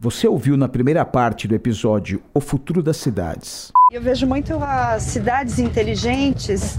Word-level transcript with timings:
Você 0.00 0.28
ouviu 0.28 0.56
na 0.56 0.68
primeira 0.68 1.04
parte 1.04 1.48
do 1.48 1.56
episódio 1.56 2.22
O 2.32 2.40
Futuro 2.40 2.80
das 2.84 2.98
Cidades. 2.98 3.72
Eu 3.90 4.00
vejo 4.00 4.28
muito 4.28 4.54
as 4.62 5.02
cidades 5.02 5.58
inteligentes, 5.58 6.78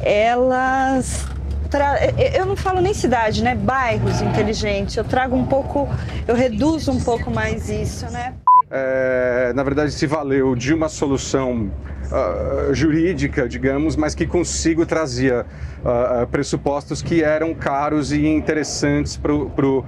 elas. 0.00 1.24
Tra... 1.70 2.04
Eu 2.34 2.44
não 2.44 2.56
falo 2.56 2.80
nem 2.80 2.92
cidade, 2.92 3.44
né? 3.44 3.54
Bairros 3.54 4.20
inteligentes. 4.22 4.96
Eu 4.96 5.04
trago 5.04 5.36
um 5.36 5.46
pouco, 5.46 5.88
eu 6.26 6.34
reduzo 6.34 6.90
um 6.90 7.00
pouco 7.00 7.30
mais 7.30 7.70
isso, 7.70 8.10
né? 8.10 8.34
É, 8.68 9.52
na 9.54 9.62
verdade, 9.62 9.92
se 9.92 10.06
valeu 10.08 10.56
de 10.56 10.74
uma 10.74 10.88
solução 10.88 11.70
uh, 12.10 12.74
jurídica, 12.74 13.48
digamos, 13.48 13.94
mas 13.94 14.12
que 14.12 14.26
consigo 14.26 14.84
trazia 14.84 15.46
uh, 15.84 16.26
pressupostos 16.26 17.00
que 17.00 17.22
eram 17.22 17.54
caros 17.54 18.10
e 18.10 18.26
interessantes 18.26 19.16
para 19.16 19.32
o 19.32 19.84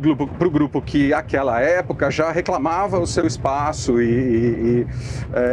grupo, 0.00 0.28
pro 0.28 0.48
grupo 0.48 0.80
que, 0.80 1.12
aquela 1.12 1.60
época, 1.60 2.08
já 2.08 2.30
reclamava 2.30 3.00
o 3.00 3.06
seu 3.06 3.26
espaço 3.26 4.00
e, 4.00 4.06
e, 4.06 4.86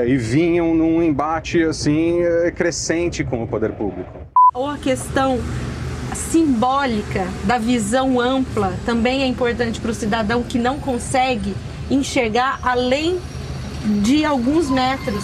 e, 0.05 0.11
e 0.11 0.17
vinham 0.17 0.75
num 0.75 1.01
embate 1.01 1.63
assim 1.63 2.19
crescente 2.55 3.23
com 3.23 3.41
o 3.41 3.47
poder 3.47 3.71
público. 3.71 4.11
Ou 4.53 4.69
a 4.69 4.77
questão 4.77 5.39
simbólica 6.13 7.25
da 7.43 7.57
visão 7.57 8.19
ampla 8.19 8.73
também 8.85 9.23
é 9.23 9.25
importante 9.25 9.81
para 9.81 9.91
o 9.91 9.93
cidadão 9.95 10.43
que 10.43 10.59
não 10.59 10.79
consegue 10.79 11.55
enxergar 11.89 12.59
além 12.63 13.19
de 14.01 14.25
alguns 14.25 14.69
metros 14.69 15.23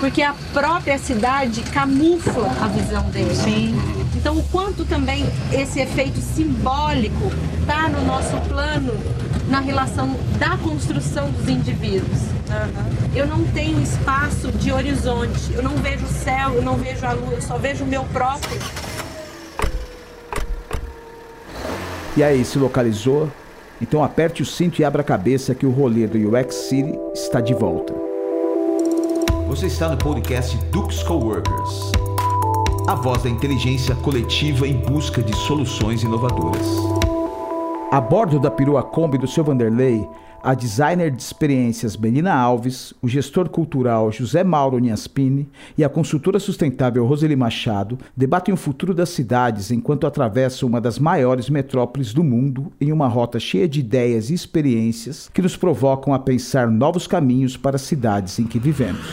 porque 0.00 0.22
a 0.22 0.34
própria 0.54 0.98
cidade 0.98 1.60
camufla 1.60 2.50
a 2.60 2.66
visão 2.68 3.02
dele. 3.10 3.34
Sim. 3.34 3.78
Então, 4.16 4.38
o 4.38 4.42
quanto 4.44 4.84
também 4.84 5.26
esse 5.52 5.78
efeito 5.78 6.20
simbólico 6.20 7.30
está 7.60 7.88
no 7.88 8.04
nosso 8.04 8.34
plano 8.48 8.94
na 9.48 9.60
relação 9.60 10.16
da 10.38 10.56
construção 10.56 11.30
dos 11.30 11.48
indivíduos. 11.48 12.20
Uhum. 12.22 13.10
Eu 13.14 13.26
não 13.26 13.44
tenho 13.52 13.80
espaço 13.82 14.50
de 14.52 14.72
horizonte, 14.72 15.52
eu 15.52 15.62
não 15.62 15.76
vejo 15.76 16.06
o 16.06 16.08
céu, 16.08 16.54
eu 16.54 16.62
não 16.62 16.76
vejo 16.76 17.04
a 17.04 17.12
lua, 17.12 17.34
eu 17.34 17.42
só 17.42 17.58
vejo 17.58 17.84
o 17.84 17.86
meu 17.86 18.04
próprio. 18.04 18.58
E 22.16 22.22
aí, 22.22 22.44
se 22.44 22.58
localizou? 22.58 23.30
Então 23.80 24.04
aperte 24.04 24.42
o 24.42 24.46
cinto 24.46 24.80
e 24.80 24.84
abra 24.84 25.00
a 25.00 25.04
cabeça 25.04 25.54
que 25.54 25.64
o 25.64 25.70
rolê 25.70 26.06
do 26.06 26.18
UX 26.18 26.54
City 26.54 26.98
está 27.14 27.40
de 27.40 27.54
volta. 27.54 27.94
Você 29.48 29.66
está 29.66 29.88
no 29.88 29.96
podcast 29.96 30.56
Dux 30.66 31.02
Coworkers, 31.02 31.90
a 32.86 32.94
voz 32.94 33.22
da 33.22 33.30
inteligência 33.30 33.94
coletiva 33.96 34.68
em 34.68 34.76
busca 34.76 35.22
de 35.22 35.34
soluções 35.34 36.02
inovadoras. 36.02 36.66
A 37.90 38.00
bordo 38.00 38.38
da 38.38 38.50
perua 38.50 38.82
Kombi 38.82 39.16
do 39.16 39.26
seu 39.26 39.42
Vanderlei, 39.42 40.08
a 40.42 40.54
designer 40.54 41.10
de 41.10 41.22
experiências 41.22 41.96
Melina 41.96 42.32
Alves, 42.32 42.94
o 43.02 43.08
gestor 43.08 43.48
cultural 43.48 44.10
José 44.10 44.42
Mauro 44.42 44.78
Niaspini 44.78 45.48
e 45.76 45.84
a 45.84 45.88
consultora 45.88 46.38
sustentável 46.38 47.04
Roseli 47.04 47.36
Machado 47.36 47.98
debatem 48.16 48.52
o 48.52 48.56
futuro 48.56 48.94
das 48.94 49.10
cidades 49.10 49.70
enquanto 49.70 50.06
atravessam 50.06 50.68
uma 50.68 50.80
das 50.80 50.98
maiores 50.98 51.50
metrópoles 51.50 52.14
do 52.14 52.24
mundo 52.24 52.72
em 52.80 52.90
uma 52.92 53.06
rota 53.06 53.38
cheia 53.38 53.68
de 53.68 53.80
ideias 53.80 54.30
e 54.30 54.34
experiências 54.34 55.30
que 55.32 55.42
nos 55.42 55.56
provocam 55.56 56.14
a 56.14 56.18
pensar 56.18 56.70
novos 56.70 57.06
caminhos 57.06 57.56
para 57.56 57.76
as 57.76 57.82
cidades 57.82 58.38
em 58.38 58.44
que 58.44 58.58
vivemos. 58.58 59.06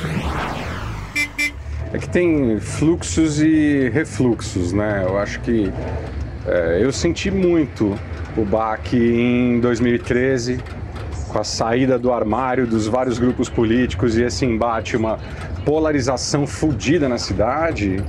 É 1.92 1.98
que 1.98 2.10
tem 2.10 2.60
fluxos 2.60 3.42
e 3.42 3.90
refluxos, 3.90 4.74
né? 4.74 5.04
Eu 5.06 5.18
acho 5.18 5.40
que 5.42 5.72
é, 6.46 6.80
eu 6.82 6.92
senti 6.92 7.32
muito 7.32 7.98
o 8.38 8.46
baque 8.46 8.98
em 8.98 9.60
2013 9.60 10.60
com 11.28 11.40
a 11.40 11.44
saída 11.44 12.00
do 12.00 12.12
armário 12.12 12.66
dos 12.66 12.88
vários 12.88 13.20
grupos 13.20 13.50
políticos 13.50 14.18
e 14.18 14.24
esse 14.24 14.46
embate, 14.46 14.96
uma 14.96 15.20
polarização 15.66 16.48
fodida 16.48 17.08
na 17.08 17.18
cidade, 17.18 18.04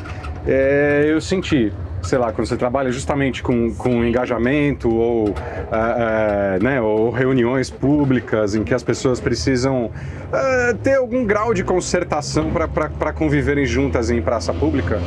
é, 0.47 1.07
eu 1.09 1.21
senti 1.21 1.73
sei 2.03 2.19
lá, 2.19 2.33
quando 2.33 2.47
você 2.47 2.57
trabalha 2.57 2.91
justamente 2.91 3.43
com, 3.43 3.75
com 3.75 4.05
engajamento 4.05 4.89
ou, 4.89 5.35
é, 5.71 6.57
é, 6.57 6.59
né, 6.63 6.81
ou 6.81 7.11
reuniões 7.11 7.71
públicas 7.71 8.55
em 8.55 8.65
que 8.65 8.73
as 8.73 8.83
pessoas 8.83 9.21
precisam 9.21 9.91
é, 10.33 10.75
ter 10.75 10.95
algum 10.95 11.25
grau 11.25 11.53
de 11.53 11.65
concertação 11.65 12.51
para 12.51 13.13
conviverem 13.13 13.67
juntas 13.67 14.11
em 14.11 14.23
praça 14.23 14.53
pública, 14.53 15.01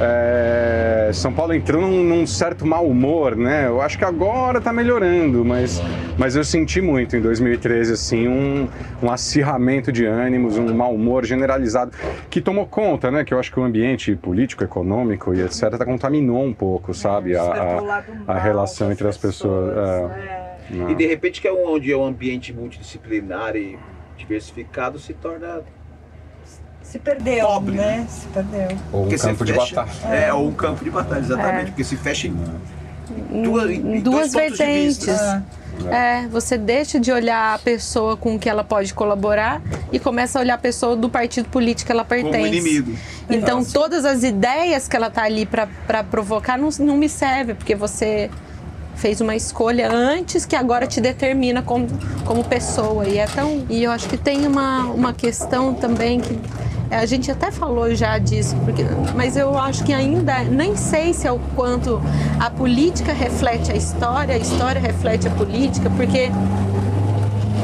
é, 0.00 0.89
São 1.12 1.32
Paulo 1.32 1.54
entrou 1.54 1.80
num, 1.80 2.02
num, 2.02 2.26
certo 2.26 2.66
mau 2.66 2.86
humor, 2.86 3.36
né? 3.36 3.66
Eu 3.66 3.80
acho 3.80 3.98
que 3.98 4.04
agora 4.04 4.58
está 4.58 4.72
melhorando, 4.72 5.44
mas, 5.44 5.80
mas 6.18 6.36
eu 6.36 6.44
senti 6.44 6.80
muito 6.80 7.16
em 7.16 7.20
2013 7.20 7.92
assim 7.92 8.28
um, 8.28 8.68
um 9.02 9.10
acirramento 9.10 9.90
de 9.90 10.04
ânimos, 10.04 10.56
um 10.56 10.74
mau 10.74 10.94
humor 10.94 11.24
generalizado 11.24 11.92
que 12.28 12.40
tomou 12.40 12.66
conta, 12.66 13.10
né? 13.10 13.24
Que 13.24 13.34
eu 13.34 13.38
acho 13.38 13.50
que 13.52 13.58
o 13.58 13.62
ambiente 13.62 14.14
político, 14.14 14.64
econômico 14.64 15.34
e 15.34 15.40
etc. 15.40 15.72
está 15.72 15.84
contaminou 15.84 16.44
um 16.44 16.52
pouco, 16.52 16.94
sabe? 16.94 17.36
A, 17.36 17.42
a, 18.26 18.34
a 18.34 18.38
relação 18.38 18.90
entre 18.92 19.06
as 19.08 19.16
pessoas. 19.16 19.76
É, 19.76 20.56
é. 20.72 20.90
E 20.90 20.94
de 20.94 21.06
repente 21.06 21.40
que 21.40 21.48
é 21.48 21.52
onde 21.52 21.92
é 21.92 21.96
um 21.96 22.06
ambiente 22.06 22.52
multidisciplinar 22.52 23.56
e 23.56 23.78
diversificado 24.16 24.98
se 24.98 25.14
torna 25.14 25.62
se 26.90 26.98
perdeu, 26.98 27.46
Pobre, 27.46 27.76
né? 27.76 27.98
né? 27.98 28.06
Se 28.08 28.26
perdeu. 28.26 28.78
Ou 28.92 29.06
um 29.06 29.16
campo 29.16 29.44
de 29.44 29.52
batalha. 29.52 29.90
É, 30.04 30.24
é, 30.24 30.34
ou 30.34 30.48
um 30.48 30.52
campo 30.52 30.84
de 30.84 30.90
batalha, 30.90 31.20
exatamente. 31.20 31.62
É. 31.62 31.66
Porque 31.66 31.84
se 31.84 31.96
fecha 31.96 32.26
em, 32.26 32.34
duas, 33.42 33.70
em 33.70 34.00
duas 34.00 34.32
vertentes. 34.32 35.08
É, 35.88 36.26
você 36.26 36.58
deixa 36.58 36.98
de 36.98 37.10
olhar 37.10 37.54
a 37.54 37.58
pessoa 37.58 38.16
com 38.16 38.38
que 38.38 38.50
ela 38.50 38.64
pode 38.64 38.92
colaborar 38.92 39.62
e 39.92 39.98
começa 39.98 40.38
a 40.38 40.42
olhar 40.42 40.54
a 40.54 40.58
pessoa 40.58 40.94
do 40.94 41.08
partido 41.08 41.48
político 41.48 41.86
que 41.86 41.92
ela 41.92 42.04
pertence. 42.04 42.36
Como 42.36 42.46
inimigo. 42.46 42.98
Então, 43.30 43.58
Nossa. 43.58 43.72
todas 43.72 44.04
as 44.04 44.24
ideias 44.24 44.88
que 44.88 44.96
ela 44.96 45.06
está 45.06 45.22
ali 45.22 45.46
para 45.46 46.04
provocar 46.10 46.58
não, 46.58 46.68
não 46.80 46.96
me 46.96 47.08
serve, 47.08 47.54
porque 47.54 47.74
você 47.74 48.28
fez 48.96 49.20
uma 49.20 49.34
escolha 49.34 49.90
antes 49.90 50.44
que 50.44 50.54
agora 50.54 50.86
te 50.86 51.00
determina 51.00 51.62
como, 51.62 51.86
como 52.26 52.44
pessoa. 52.44 53.06
E, 53.08 53.16
é 53.16 53.26
tão, 53.26 53.64
e 53.70 53.84
eu 53.84 53.92
acho 53.92 54.08
que 54.08 54.18
tem 54.18 54.46
uma, 54.46 54.84
uma 54.86 55.14
questão 55.14 55.72
também 55.72 56.20
que 56.20 56.38
a 56.90 57.06
gente 57.06 57.30
até 57.30 57.50
falou 57.50 57.94
já 57.94 58.18
disso, 58.18 58.56
porque, 58.64 58.84
mas 59.14 59.36
eu 59.36 59.56
acho 59.56 59.84
que 59.84 59.92
ainda 59.92 60.40
nem 60.44 60.76
sei 60.76 61.14
se 61.14 61.26
é 61.26 61.32
o 61.32 61.38
quanto 61.54 62.02
a 62.38 62.50
política 62.50 63.12
reflete 63.12 63.70
a 63.70 63.76
história, 63.76 64.34
a 64.34 64.38
história 64.38 64.80
reflete 64.80 65.28
a 65.28 65.30
política, 65.30 65.88
porque 65.90 66.30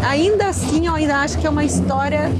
ainda 0.09 0.47
assim 0.47 0.87
eu 0.87 0.95
ainda 0.95 1.17
acho 1.17 1.39
que 1.39 1.47
é 1.47 1.51
uma 1.51 1.65
história 1.65 2.31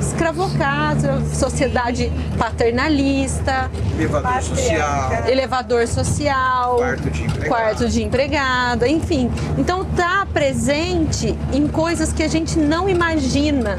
escravocrata, 0.00 1.22
sociedade 1.32 2.12
paternalista, 2.36 3.70
elevador 3.98 4.42
social, 4.42 5.28
elevador 5.28 5.86
social, 5.86 6.76
quarto 6.76 7.10
de 7.10 7.22
empregado, 7.22 7.48
quarto 7.48 7.88
de 7.88 8.02
empregado 8.02 8.86
enfim. 8.86 9.30
Então 9.56 9.84
tá 9.84 10.26
presente 10.32 11.36
em 11.52 11.68
coisas 11.68 12.12
que 12.12 12.22
a 12.22 12.28
gente 12.28 12.58
não 12.58 12.88
imagina 12.88 13.78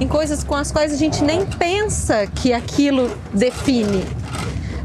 em 0.00 0.06
coisas 0.06 0.44
com 0.44 0.54
as 0.54 0.70
quais 0.70 0.92
a 0.92 0.96
gente 0.96 1.22
nem 1.22 1.44
pensa 1.44 2.26
que 2.26 2.52
aquilo 2.52 3.10
define. 3.32 4.04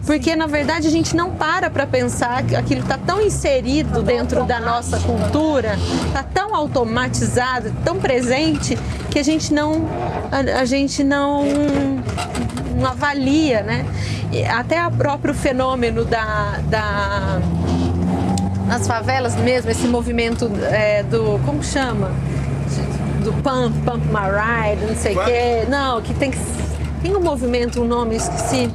Porque 0.05 0.35
na 0.35 0.47
verdade 0.47 0.87
a 0.87 0.91
gente 0.91 1.15
não 1.15 1.31
para 1.31 1.69
para 1.69 1.87
pensar 1.87 2.43
que 2.43 2.55
aquilo 2.55 2.81
está 2.81 2.97
tão 2.97 3.21
inserido 3.21 4.01
dentro 4.03 4.43
da 4.43 4.59
nossa 4.59 4.99
cultura, 4.99 5.77
está 6.07 6.23
tão 6.23 6.53
automatizado, 6.53 7.71
tão 7.85 7.97
presente 7.97 8.77
que 9.09 9.17
a 9.17 9.23
gente 9.23 9.53
não 9.53 9.87
a, 10.29 10.59
a 10.59 10.65
gente 10.65 11.03
não, 11.03 11.45
não 12.75 12.85
avalia, 12.85 13.63
né? 13.63 13.85
E 14.31 14.43
até 14.43 14.85
o 14.85 14.91
próprio 14.91 15.33
fenômeno 15.33 16.03
da, 16.03 16.59
da 16.65 17.39
nas 18.67 18.85
favelas 18.85 19.35
mesmo 19.35 19.71
esse 19.71 19.87
movimento 19.87 20.51
é, 20.69 21.03
do 21.03 21.39
como 21.45 21.63
chama 21.63 22.11
do 23.23 23.33
Pump, 23.33 23.73
Pump 23.85 24.05
My 24.07 24.29
Ride, 24.29 24.85
não 24.85 24.95
sei 24.95 25.15
o 25.15 25.23
quê. 25.23 25.65
Não, 25.67 26.01
que 26.01 26.13
tem 26.13 26.31
que. 26.31 26.37
Tem 27.01 27.15
um 27.15 27.21
movimento, 27.21 27.81
um 27.81 27.87
nome, 27.87 28.15
esqueci. 28.15 28.69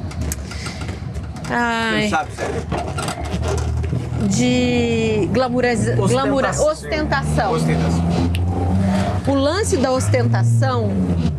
Ai. 1.49 2.03
Não 2.03 2.09
sabe, 2.09 2.31
sério? 2.31 2.61
De 4.27 5.29
glamouriza, 5.31 5.95
glamoura, 5.95 6.49
ostentação. 6.49 7.53
ostentação. 7.53 8.09
O 9.27 9.33
lance 9.33 9.77
da 9.77 9.91
ostentação 9.91 10.91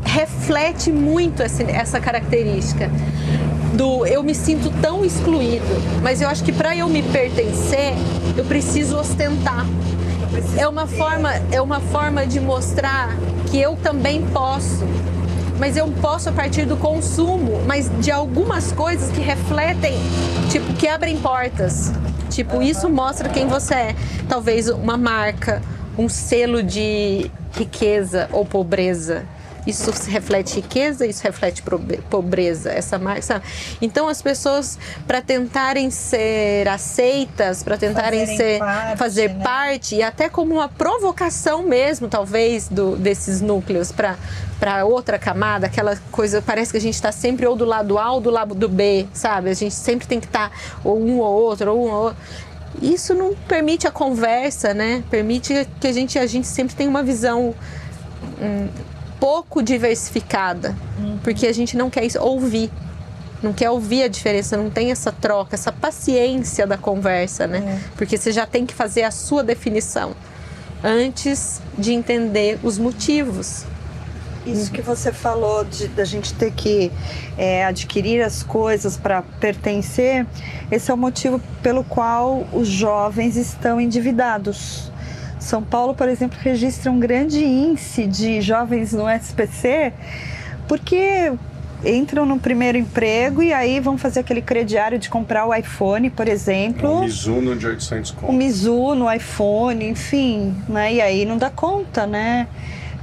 reflete 0.03 0.91
muito 0.91 1.43
essa, 1.43 1.63
essa 1.63 2.01
característica 2.01 2.91
do 3.75 4.05
eu 4.07 4.23
me 4.23 4.35
sinto 4.35 4.71
tão 4.81 5.05
excluído, 5.05 5.65
mas 6.03 6.21
eu 6.21 6.29
acho 6.29 6.43
que 6.43 6.53
para 6.53 6.77
eu 6.77 6.89
me 6.89 7.03
pertencer, 7.03 7.95
eu 8.37 8.45
preciso 8.45 8.97
ostentar 8.99 9.65
é 10.57 10.67
uma 10.69 10.87
forma, 10.87 11.31
é 11.51 11.61
uma 11.61 11.81
forma 11.81 12.27
de 12.27 12.41
mostrar 12.41 13.17
que 13.51 13.61
eu 13.61 13.77
também 13.77 14.25
posso. 14.27 14.85
Mas 15.59 15.77
eu 15.77 15.89
posso 16.01 16.29
a 16.29 16.33
partir 16.33 16.65
do 16.65 16.77
consumo, 16.77 17.61
mas 17.67 17.91
de 18.01 18.11
algumas 18.11 18.73
coisas 18.73 19.11
que 19.11 19.21
refletem, 19.21 19.99
tipo, 20.51 20.73
que 20.75 20.89
abrem 20.89 21.19
portas. 21.19 21.93
Tipo, 22.31 22.63
isso 22.63 22.89
mostra 22.89 23.29
quem 23.29 23.47
você 23.47 23.75
é. 23.75 23.97
Talvez 24.29 24.69
uma 24.69 24.97
marca, 24.97 25.61
um 25.99 26.09
selo 26.09 26.63
de 26.63 27.31
riqueza 27.53 28.29
ou 28.33 28.47
pobreza. 28.47 29.25
Isso 29.67 29.91
reflete 30.09 30.57
riqueza, 30.57 31.07
isso 31.07 31.23
reflete 31.23 31.63
pobreza, 32.09 32.71
essa 32.73 32.99
marca. 32.99 33.43
Então 33.81 34.09
as 34.09 34.23
pessoas 34.23 34.79
para 35.07 35.21
tentarem 35.21 35.91
ser 35.91 36.69
aceitas, 36.69 37.63
para 37.63 37.77
tentarem 37.77 38.21
Fazerem 38.21 38.37
ser 38.37 38.59
parte, 38.59 38.99
fazer 38.99 39.29
né? 39.29 39.45
parte 39.45 39.95
e 39.97 40.03
até 40.03 40.29
como 40.29 40.55
uma 40.55 40.69
provocação 40.69 41.63
mesmo, 41.63 42.09
talvez 42.09 42.69
do, 42.69 42.97
desses 42.97 43.41
núcleos 43.41 43.93
para 43.93 44.17
para 44.59 44.85
outra 44.85 45.19
camada, 45.19 45.67
aquela 45.67 45.97
coisa, 46.13 46.43
parece 46.43 46.71
que 46.71 46.77
a 46.77 46.81
gente 46.81 46.93
está 46.93 47.11
sempre 47.11 47.47
ou 47.47 47.57
do 47.57 47.65
lado 47.65 47.99
A 47.99 48.13
ou 48.13 48.21
do 48.21 48.29
lado 48.29 48.55
do 48.55 48.69
B, 48.69 49.07
sabe? 49.11 49.49
A 49.49 49.55
gente 49.55 49.75
sempre 49.75 50.07
tem 50.07 50.21
que 50.21 50.27
estar 50.27 50.51
tá 50.51 50.57
ou 50.85 51.01
um 51.01 51.19
ou 51.19 51.33
outro, 51.33 51.73
ou 51.73 51.87
um 51.87 51.91
ou 51.91 52.03
outro. 52.05 52.19
Isso 52.83 53.15
não 53.15 53.35
permite 53.49 53.87
a 53.87 53.91
conversa, 53.91 54.75
né? 54.75 55.03
Permite 55.11 55.67
que 55.81 55.87
a 55.87 55.93
gente, 55.93 56.19
a 56.19 56.27
gente 56.27 56.47
sempre 56.47 56.77
tenha 56.77 56.91
uma 56.91 57.03
visão 57.03 57.55
hum, 58.41 58.69
pouco 59.21 59.63
diversificada, 59.63 60.75
porque 61.23 61.47
a 61.47 61.53
gente 61.53 61.77
não 61.77 61.91
quer 61.91 62.09
ouvir, 62.19 62.71
não 63.43 63.53
quer 63.53 63.71
ouvir 63.71 64.05
a 64.05 64.09
diferença, 64.09 64.57
não 64.57 64.71
tem 64.71 64.91
essa 64.91 65.13
troca, 65.13 65.55
essa 65.55 65.71
paciência 65.71 66.67
da 66.67 66.79
conversa, 66.79 67.47
né? 67.47 67.59
É. 67.59 67.91
Porque 67.97 68.17
você 68.17 68.33
já 68.33 68.47
tem 68.47 68.67
que 68.67 68.75
fazer 68.75 69.03
a 69.03 69.11
sua 69.11 69.45
definição 69.45 70.17
antes 70.83 71.61
de 71.77 71.93
entender 71.93 72.59
os 72.63 72.79
motivos. 72.79 73.65
Isso 74.47 74.73
que 74.73 74.81
você 74.81 75.13
falou 75.13 75.65
de 75.65 75.87
da 75.89 76.05
gente 76.05 76.33
ter 76.33 76.51
que 76.51 76.91
é, 77.37 77.65
adquirir 77.67 78.23
as 78.23 78.43
coisas 78.43 78.97
para 78.97 79.23
pertencer, 79.39 80.27
esse 80.71 80.91
é 80.91 80.95
o 80.95 80.97
motivo 80.97 81.41
pelo 81.63 81.85
qual 81.85 82.47
os 82.53 82.67
jovens 82.67 83.37
estão 83.37 83.79
endividados. 83.79 84.90
São 85.41 85.63
Paulo, 85.63 85.95
por 85.95 86.09
exemplo, 86.09 86.39
registra 86.41 86.93
um 86.93 87.01
grande 87.01 87.43
índice 87.43 88.07
de 88.07 88.41
jovens 88.41 88.93
no 88.93 89.09
SPC, 89.09 89.93
porque 90.69 91.33
entram 91.85 92.27
no 92.27 92.39
primeiro 92.39 92.77
emprego 92.77 93.43
e 93.43 93.53
aí 93.53 93.81
vão 93.81 93.97
fazer 93.97 94.21
aquele 94.21 94.43
crediário 94.43 94.99
de 94.99 95.09
comprar 95.09 95.47
o 95.47 95.55
iPhone, 95.55 96.11
por 96.11 96.29
exemplo. 96.29 96.99
O 96.99 97.01
Mizuno 97.01 97.57
de 97.57 97.67
800 97.67 98.11
conto. 98.11 98.31
O 98.31 98.33
Mizuno, 98.33 99.13
iPhone, 99.13 99.89
enfim, 99.89 100.55
né? 100.69 100.95
E 100.95 101.01
aí 101.01 101.25
não 101.25 101.39
dá 101.39 101.49
conta, 101.49 102.07
né? 102.07 102.47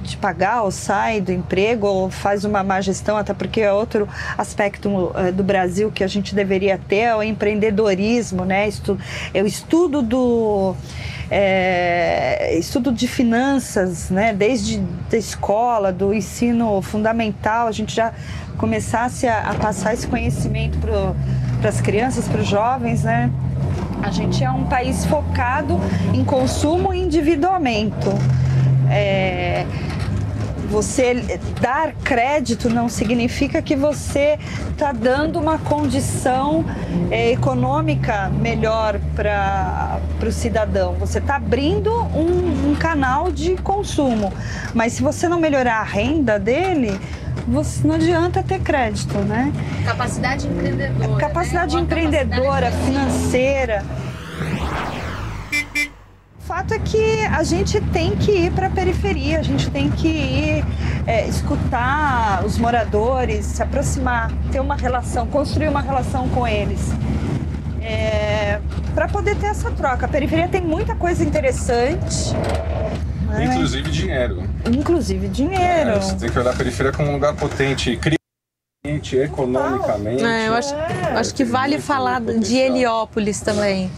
De 0.01 0.17
pagar 0.17 0.63
ou 0.63 0.71
sai 0.71 1.21
do 1.21 1.31
emprego 1.31 1.87
ou 1.87 2.09
faz 2.09 2.45
uma 2.45 2.63
má 2.63 2.81
gestão, 2.81 3.17
até 3.17 3.33
porque 3.33 3.61
é 3.61 3.71
outro 3.71 4.07
aspecto 4.37 4.89
uh, 4.89 5.31
do 5.33 5.43
Brasil 5.43 5.91
que 5.91 6.03
a 6.03 6.07
gente 6.07 6.33
deveria 6.35 6.77
ter 6.77 6.97
é 6.97 7.15
o 7.15 7.23
empreendedorismo, 7.23 8.43
né? 8.45 8.67
Estudo, 8.67 9.01
é 9.33 9.41
o 9.41 9.47
estudo 9.47 10.01
do 10.01 10.75
é, 11.29 12.57
estudo 12.57 12.91
de 12.91 13.07
finanças, 13.07 14.09
né? 14.09 14.33
Desde 14.33 14.81
a 15.11 15.15
escola, 15.15 15.91
do 15.91 16.13
ensino 16.13 16.81
fundamental, 16.81 17.67
a 17.67 17.71
gente 17.71 17.95
já 17.95 18.13
começasse 18.57 19.27
a, 19.27 19.39
a 19.41 19.53
passar 19.55 19.93
esse 19.93 20.07
conhecimento 20.07 20.77
para 20.79 21.69
as 21.69 21.81
crianças, 21.81 22.27
para 22.27 22.41
os 22.41 22.47
jovens, 22.47 23.03
né? 23.03 23.31
A 24.01 24.09
gente 24.09 24.43
é 24.43 24.49
um 24.49 24.65
país 24.65 25.05
focado 25.05 25.79
em 26.13 26.23
consumo 26.23 26.93
e 26.93 26.99
endividamento. 26.99 28.09
É, 28.89 29.65
você 30.69 31.39
dar 31.61 31.93
crédito 31.93 32.69
não 32.69 32.89
significa 32.89 33.61
que 33.61 33.75
você 33.75 34.37
está 34.69 34.91
dando 34.91 35.39
uma 35.39 35.57
condição 35.57 36.65
é, 37.09 37.31
econômica 37.31 38.29
melhor 38.29 38.99
para 39.15 39.99
o 40.25 40.31
cidadão. 40.31 40.93
Você 40.99 41.19
está 41.19 41.37
abrindo 41.37 41.91
um, 41.91 42.71
um 42.71 42.75
canal 42.75 43.31
de 43.31 43.55
consumo. 43.55 44.31
Mas 44.73 44.93
se 44.93 45.01
você 45.01 45.27
não 45.27 45.39
melhorar 45.39 45.79
a 45.79 45.83
renda 45.83 46.37
dele, 46.37 46.99
você 47.47 47.87
não 47.87 47.95
adianta 47.95 48.43
ter 48.43 48.59
crédito, 48.59 49.17
né? 49.19 49.53
Capacidade 49.85 50.47
empreendedora. 50.47 51.17
Capacidade 51.17 51.75
né? 51.75 51.81
empreendedora, 51.81 52.71
capacidade 52.71 52.85
financeira 52.85 53.85
fato 56.57 56.73
é 56.73 56.79
que 56.79 57.23
a 57.25 57.43
gente 57.43 57.79
tem 57.79 58.15
que 58.15 58.31
ir 58.31 58.51
para 58.51 58.65
a 58.65 58.69
periferia, 58.69 59.39
a 59.39 59.43
gente 59.43 59.69
tem 59.69 59.91
que 59.91 60.07
ir 60.07 60.65
é, 61.05 61.27
escutar 61.27 62.43
os 62.43 62.57
moradores, 62.57 63.45
se 63.45 63.61
aproximar, 63.61 64.31
ter 64.51 64.59
uma 64.59 64.75
relação, 64.75 65.27
construir 65.27 65.67
uma 65.67 65.81
relação 65.81 66.27
com 66.29 66.47
eles. 66.47 66.79
É, 67.79 68.59
para 68.95 69.07
poder 69.07 69.35
ter 69.35 69.45
essa 69.47 69.69
troca. 69.69 70.07
A 70.07 70.09
periferia 70.09 70.47
tem 70.47 70.61
muita 70.61 70.95
coisa 70.95 71.23
interessante. 71.23 72.33
Né? 73.27 73.45
Inclusive 73.45 73.91
dinheiro. 73.91 74.43
Inclusive 74.65 75.27
dinheiro. 75.27 75.91
É, 75.91 75.99
você 75.99 76.15
tem 76.15 76.29
que 76.31 76.39
olhar 76.39 76.51
a 76.51 76.55
periferia 76.55 76.91
como 76.91 77.09
um 77.09 77.13
lugar 77.13 77.35
potente, 77.35 77.99
economicamente. 78.83 80.23
É, 80.23 80.47
eu 80.47 80.55
acho, 80.55 80.73
é. 80.73 81.19
acho 81.19 81.35
que 81.35 81.45
vale 81.45 81.79
falar 81.79 82.19
de 82.19 82.57
Heliópolis 82.57 83.41
também 83.41 83.91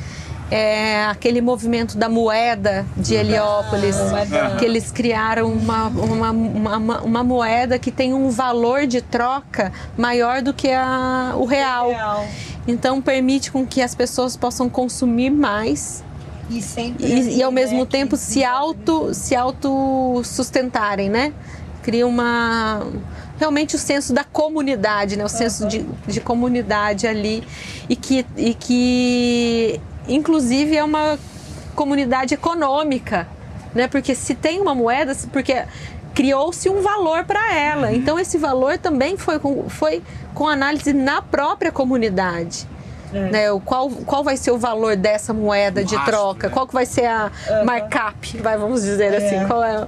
é, 0.52 1.06
aquele 1.06 1.42
movimento 1.42 1.98
da 1.98 2.10
moeda 2.10 2.86
de 2.98 3.14
Heliópolis, 3.14 3.96
ah, 3.98 4.56
que 4.58 4.66
eles 4.66 4.92
criaram 4.92 5.52
uma, 5.52 5.88
uma, 5.88 6.32
uma, 6.32 7.02
uma, 7.02 7.24
moeda 7.24 7.78
que 7.78 7.92
tem 7.92 8.14
um 8.14 8.30
valor 8.30 8.88
de 8.88 9.02
troca 9.02 9.72
maior 9.98 10.42
do 10.42 10.54
que 10.54 10.70
a, 10.72 11.34
o 11.36 11.46
real. 11.46 11.90
real. 11.90 12.28
Então 12.68 13.02
permite 13.02 13.52
com 13.52 13.66
que 13.66 13.82
as 13.82 13.94
pessoas 13.94 14.36
possam 14.36 14.70
consumir 14.70 15.30
mais 15.30 16.04
e, 16.50 16.62
sempre 16.62 17.06
e, 17.06 17.38
e 17.38 17.44
ao 17.44 17.52
mesmo 17.52 17.86
tempo 17.86 18.18
se 18.18 18.44
auto, 18.44 19.14
se 19.14 19.36
auto 19.36 20.22
sustentarem, 20.24 21.10
né? 21.10 21.32
Cria 21.84 22.08
uma 22.08 22.86
realmente 23.38 23.76
o 23.76 23.80
senso 23.80 24.14
da 24.14 24.24
comunidade, 24.24 25.16
né? 25.16 25.24
o 25.24 25.30
senso 25.30 25.66
de, 25.66 25.86
de 26.06 26.20
comunidade 26.20 27.08
ali 27.08 27.42
e 27.88 27.96
que, 27.96 28.26
e 28.36 28.54
que 28.54 29.80
inclusive 30.10 30.76
é 30.76 30.84
uma 30.84 31.18
comunidade 31.76 32.34
econômica, 32.34 33.28
né? 33.74 33.88
Porque 33.88 34.14
se 34.14 34.36
tem 34.36 34.60
uma 34.60 34.76
moeda, 34.76 35.16
porque 35.32 35.64
criou-se 36.14 36.70
um 36.70 36.82
valor 36.82 37.24
para 37.24 37.56
ela. 37.56 37.88
Uhum. 37.88 37.96
Então 37.96 38.20
esse 38.20 38.38
valor 38.38 38.78
também 38.78 39.16
foi 39.16 39.40
com, 39.40 39.70
foi 39.70 40.04
com 40.34 40.48
análise 40.48 40.92
na 40.92 41.22
própria 41.22 41.72
comunidade. 41.72 42.68
É. 43.14 43.20
Né, 43.32 43.52
o 43.52 43.60
qual, 43.60 43.90
qual 43.90 44.24
vai 44.24 44.38
ser 44.38 44.52
o 44.52 44.58
valor 44.58 44.96
dessa 44.96 45.34
moeda 45.34 45.84
de 45.84 45.96
rastro, 45.96 46.14
troca? 46.14 46.48
Né? 46.48 46.54
Qual 46.54 46.68
que 46.68 46.74
vai 46.74 46.86
ser 46.86 47.06
a 47.06 47.32
uhum. 47.50 47.66
markup, 47.66 48.38
vai, 48.38 48.56
vamos 48.56 48.84
dizer 48.84 49.16
assim, 49.16 49.36
é. 49.36 49.38
assim, 49.38 49.48
qual 49.48 49.64
é 49.64 49.88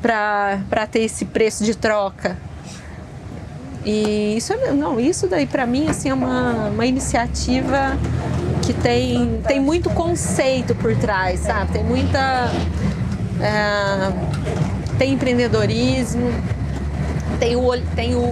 para 0.00 0.86
ter 0.86 1.00
esse 1.00 1.24
preço 1.24 1.64
de 1.64 1.74
troca? 1.74 2.36
E 3.84 4.36
isso 4.36 4.52
é, 4.52 4.72
não, 4.72 5.00
isso 5.00 5.26
daí 5.26 5.46
para 5.46 5.66
mim 5.66 5.88
assim 5.88 6.10
é 6.10 6.14
uma, 6.14 6.68
uma 6.68 6.86
iniciativa 6.86 7.96
que 8.66 8.74
tem, 8.74 9.40
tem 9.46 9.60
muito 9.60 9.88
conceito 9.90 10.74
por 10.74 10.94
trás, 10.96 11.40
sabe? 11.40 11.72
Tem 11.72 11.84
muita. 11.84 12.50
É, 13.40 14.12
tem 14.98 15.12
empreendedorismo, 15.12 16.32
tem 17.38 17.54
o, 17.54 17.80
tem 17.94 18.16
o, 18.16 18.22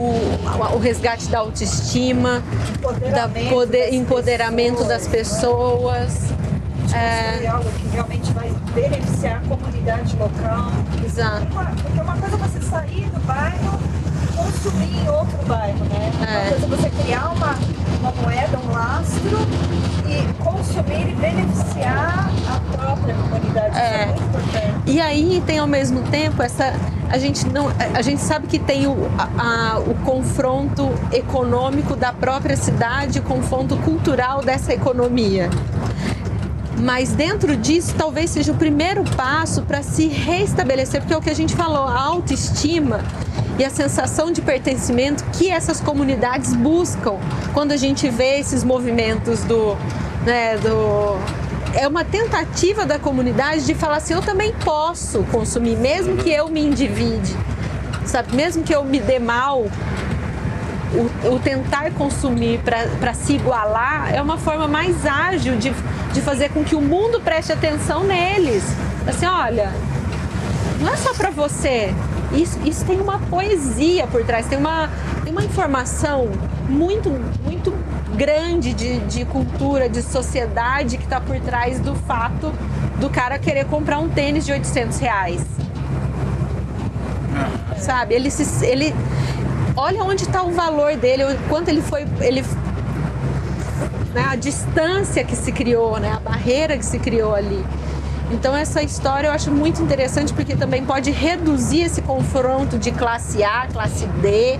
o 0.74 0.78
resgate 0.78 1.28
da 1.28 1.38
autoestima, 1.38 2.42
empoderamento, 2.78 3.44
da 3.44 3.50
poder, 3.50 3.84
das, 3.84 3.94
empoderamento 3.94 4.84
pessoas, 4.84 4.88
das 4.88 5.06
pessoas. 5.06 6.34
É, 6.92 7.46
algo 7.46 7.70
que 7.70 7.88
realmente 7.88 8.32
vai 8.32 8.52
beneficiar 8.74 9.36
a 9.36 9.48
comunidade 9.48 10.16
local. 10.16 10.72
Exato. 11.04 11.46
Porque 11.46 12.00
uma 12.00 12.16
coisa 12.16 12.34
é 12.34 12.38
você 12.38 12.60
sair 12.60 13.10
do 13.10 13.20
bairro 13.26 13.78
consumir 14.34 15.02
em 15.02 15.08
outro 15.08 15.38
bairro, 15.46 15.84
né? 15.84 16.12
É. 16.20 16.40
Uma 16.40 16.48
coisa 16.50 16.64
é 16.64 16.68
você 16.68 17.02
criar 17.02 17.30
uma, 17.30 17.54
uma 18.04 18.12
moeda, 18.22 18.58
um 18.58 18.70
lastro 18.70 19.38
e 20.06 20.42
consumir 20.42 21.08
e 21.08 21.14
beneficiar 21.14 22.30
a 22.46 22.76
própria 22.76 23.14
comunidade. 23.14 23.78
É. 23.78 24.02
É 24.02 24.06
muito 24.06 24.22
importante. 24.22 24.74
E 24.86 25.00
aí 25.00 25.42
tem 25.46 25.58
ao 25.58 25.66
mesmo 25.66 26.02
tempo 26.02 26.42
essa. 26.42 26.74
A 27.08 27.16
gente, 27.16 27.46
não, 27.48 27.68
a 27.94 28.02
gente 28.02 28.20
sabe 28.20 28.46
que 28.46 28.58
tem 28.58 28.86
o, 28.86 28.96
a, 29.38 29.78
o 29.78 29.94
confronto 30.04 30.90
econômico 31.12 31.96
da 31.96 32.12
própria 32.12 32.56
cidade, 32.56 33.20
o 33.20 33.22
confronto 33.22 33.76
cultural 33.78 34.42
dessa 34.42 34.74
economia. 34.74 35.48
Mas 36.76 37.12
dentro 37.12 37.56
disso, 37.56 37.94
talvez 37.96 38.30
seja 38.30 38.52
o 38.52 38.56
primeiro 38.56 39.04
passo 39.16 39.62
para 39.62 39.82
se 39.82 40.08
restabelecer, 40.08 41.00
porque 41.00 41.14
é 41.14 41.16
o 41.16 41.22
que 41.22 41.30
a 41.30 41.34
gente 41.34 41.54
falou, 41.54 41.86
a 41.86 42.00
autoestima 42.02 43.00
e 43.58 43.64
a 43.64 43.70
sensação 43.70 44.32
de 44.32 44.42
pertencimento 44.42 45.24
que 45.32 45.50
essas 45.50 45.80
comunidades 45.80 46.54
buscam 46.54 47.18
quando 47.52 47.72
a 47.72 47.76
gente 47.76 48.08
vê 48.08 48.38
esses 48.38 48.64
movimentos 48.64 49.44
do, 49.44 49.76
né, 50.24 50.56
do 50.58 51.18
é 51.74 51.88
uma 51.88 52.04
tentativa 52.04 52.86
da 52.86 52.98
comunidade 52.98 53.66
de 53.66 53.74
falar 53.74 53.96
assim, 53.96 54.14
eu 54.14 54.22
também 54.22 54.52
posso 54.64 55.24
consumir, 55.24 55.76
mesmo 55.76 56.16
que 56.16 56.30
eu 56.30 56.48
me 56.48 56.60
endivide, 56.60 57.36
sabe? 58.06 58.34
Mesmo 58.34 58.62
que 58.62 58.72
eu 58.72 58.84
me 58.84 59.00
dê 59.00 59.18
mal, 59.18 59.66
o, 60.94 61.34
o 61.34 61.38
tentar 61.40 61.90
consumir 61.92 62.60
para 62.60 63.12
se 63.12 63.34
igualar 63.34 64.14
é 64.14 64.22
uma 64.22 64.38
forma 64.38 64.68
mais 64.68 65.04
ágil 65.04 65.56
de, 65.56 65.74
de 66.12 66.20
fazer 66.20 66.50
com 66.50 66.62
que 66.62 66.76
o 66.76 66.80
mundo 66.80 67.20
preste 67.20 67.52
atenção 67.52 68.04
neles. 68.04 68.64
Assim, 69.06 69.26
olha, 69.26 69.72
não 70.80 70.92
é 70.92 70.96
só 70.96 71.12
para 71.12 71.30
você. 71.30 71.92
Isso, 72.34 72.58
isso 72.64 72.84
tem 72.84 73.00
uma 73.00 73.18
poesia 73.18 74.06
por 74.06 74.24
trás, 74.24 74.46
tem 74.46 74.58
uma, 74.58 74.90
tem 75.22 75.32
uma 75.32 75.44
informação 75.44 76.28
muito, 76.68 77.10
muito 77.44 77.72
grande 78.16 78.72
de, 78.72 78.98
de 79.00 79.24
cultura, 79.24 79.88
de 79.88 80.02
sociedade 80.02 80.96
que 80.96 81.04
está 81.04 81.20
por 81.20 81.38
trás 81.40 81.80
do 81.80 81.94
fato 81.94 82.52
do 83.00 83.10
cara 83.10 83.38
querer 83.38 83.66
comprar 83.66 83.98
um 83.98 84.08
tênis 84.08 84.46
de 84.46 84.52
800 84.52 84.98
reais. 84.98 85.44
Sabe? 87.78 88.14
Ele 88.14 88.30
se, 88.30 88.64
ele 88.64 88.94
olha 89.76 90.02
onde 90.02 90.24
está 90.24 90.42
o 90.42 90.52
valor 90.52 90.96
dele, 90.96 91.24
o 91.24 91.38
quanto 91.48 91.68
ele 91.68 91.82
foi, 91.82 92.06
ele 92.20 92.42
né, 94.14 94.24
a 94.28 94.36
distância 94.36 95.24
que 95.24 95.34
se 95.34 95.50
criou, 95.50 95.98
né, 95.98 96.12
a 96.12 96.20
barreira 96.20 96.78
que 96.78 96.84
se 96.84 96.98
criou 96.98 97.34
ali. 97.34 97.64
Então 98.30 98.56
essa 98.56 98.82
história 98.82 99.28
eu 99.28 99.32
acho 99.32 99.50
muito 99.50 99.82
interessante 99.82 100.32
porque 100.32 100.56
também 100.56 100.84
pode 100.84 101.10
reduzir 101.10 101.82
esse 101.82 102.02
confronto 102.02 102.78
de 102.78 102.90
classe 102.90 103.44
A, 103.44 103.66
classe 103.70 104.06
D, 104.06 104.58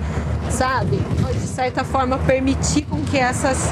sabe? 0.50 0.98
De 1.32 1.46
certa 1.46 1.84
forma 1.84 2.18
permitir 2.18 2.82
com 2.82 3.02
que 3.02 3.18
essas 3.18 3.70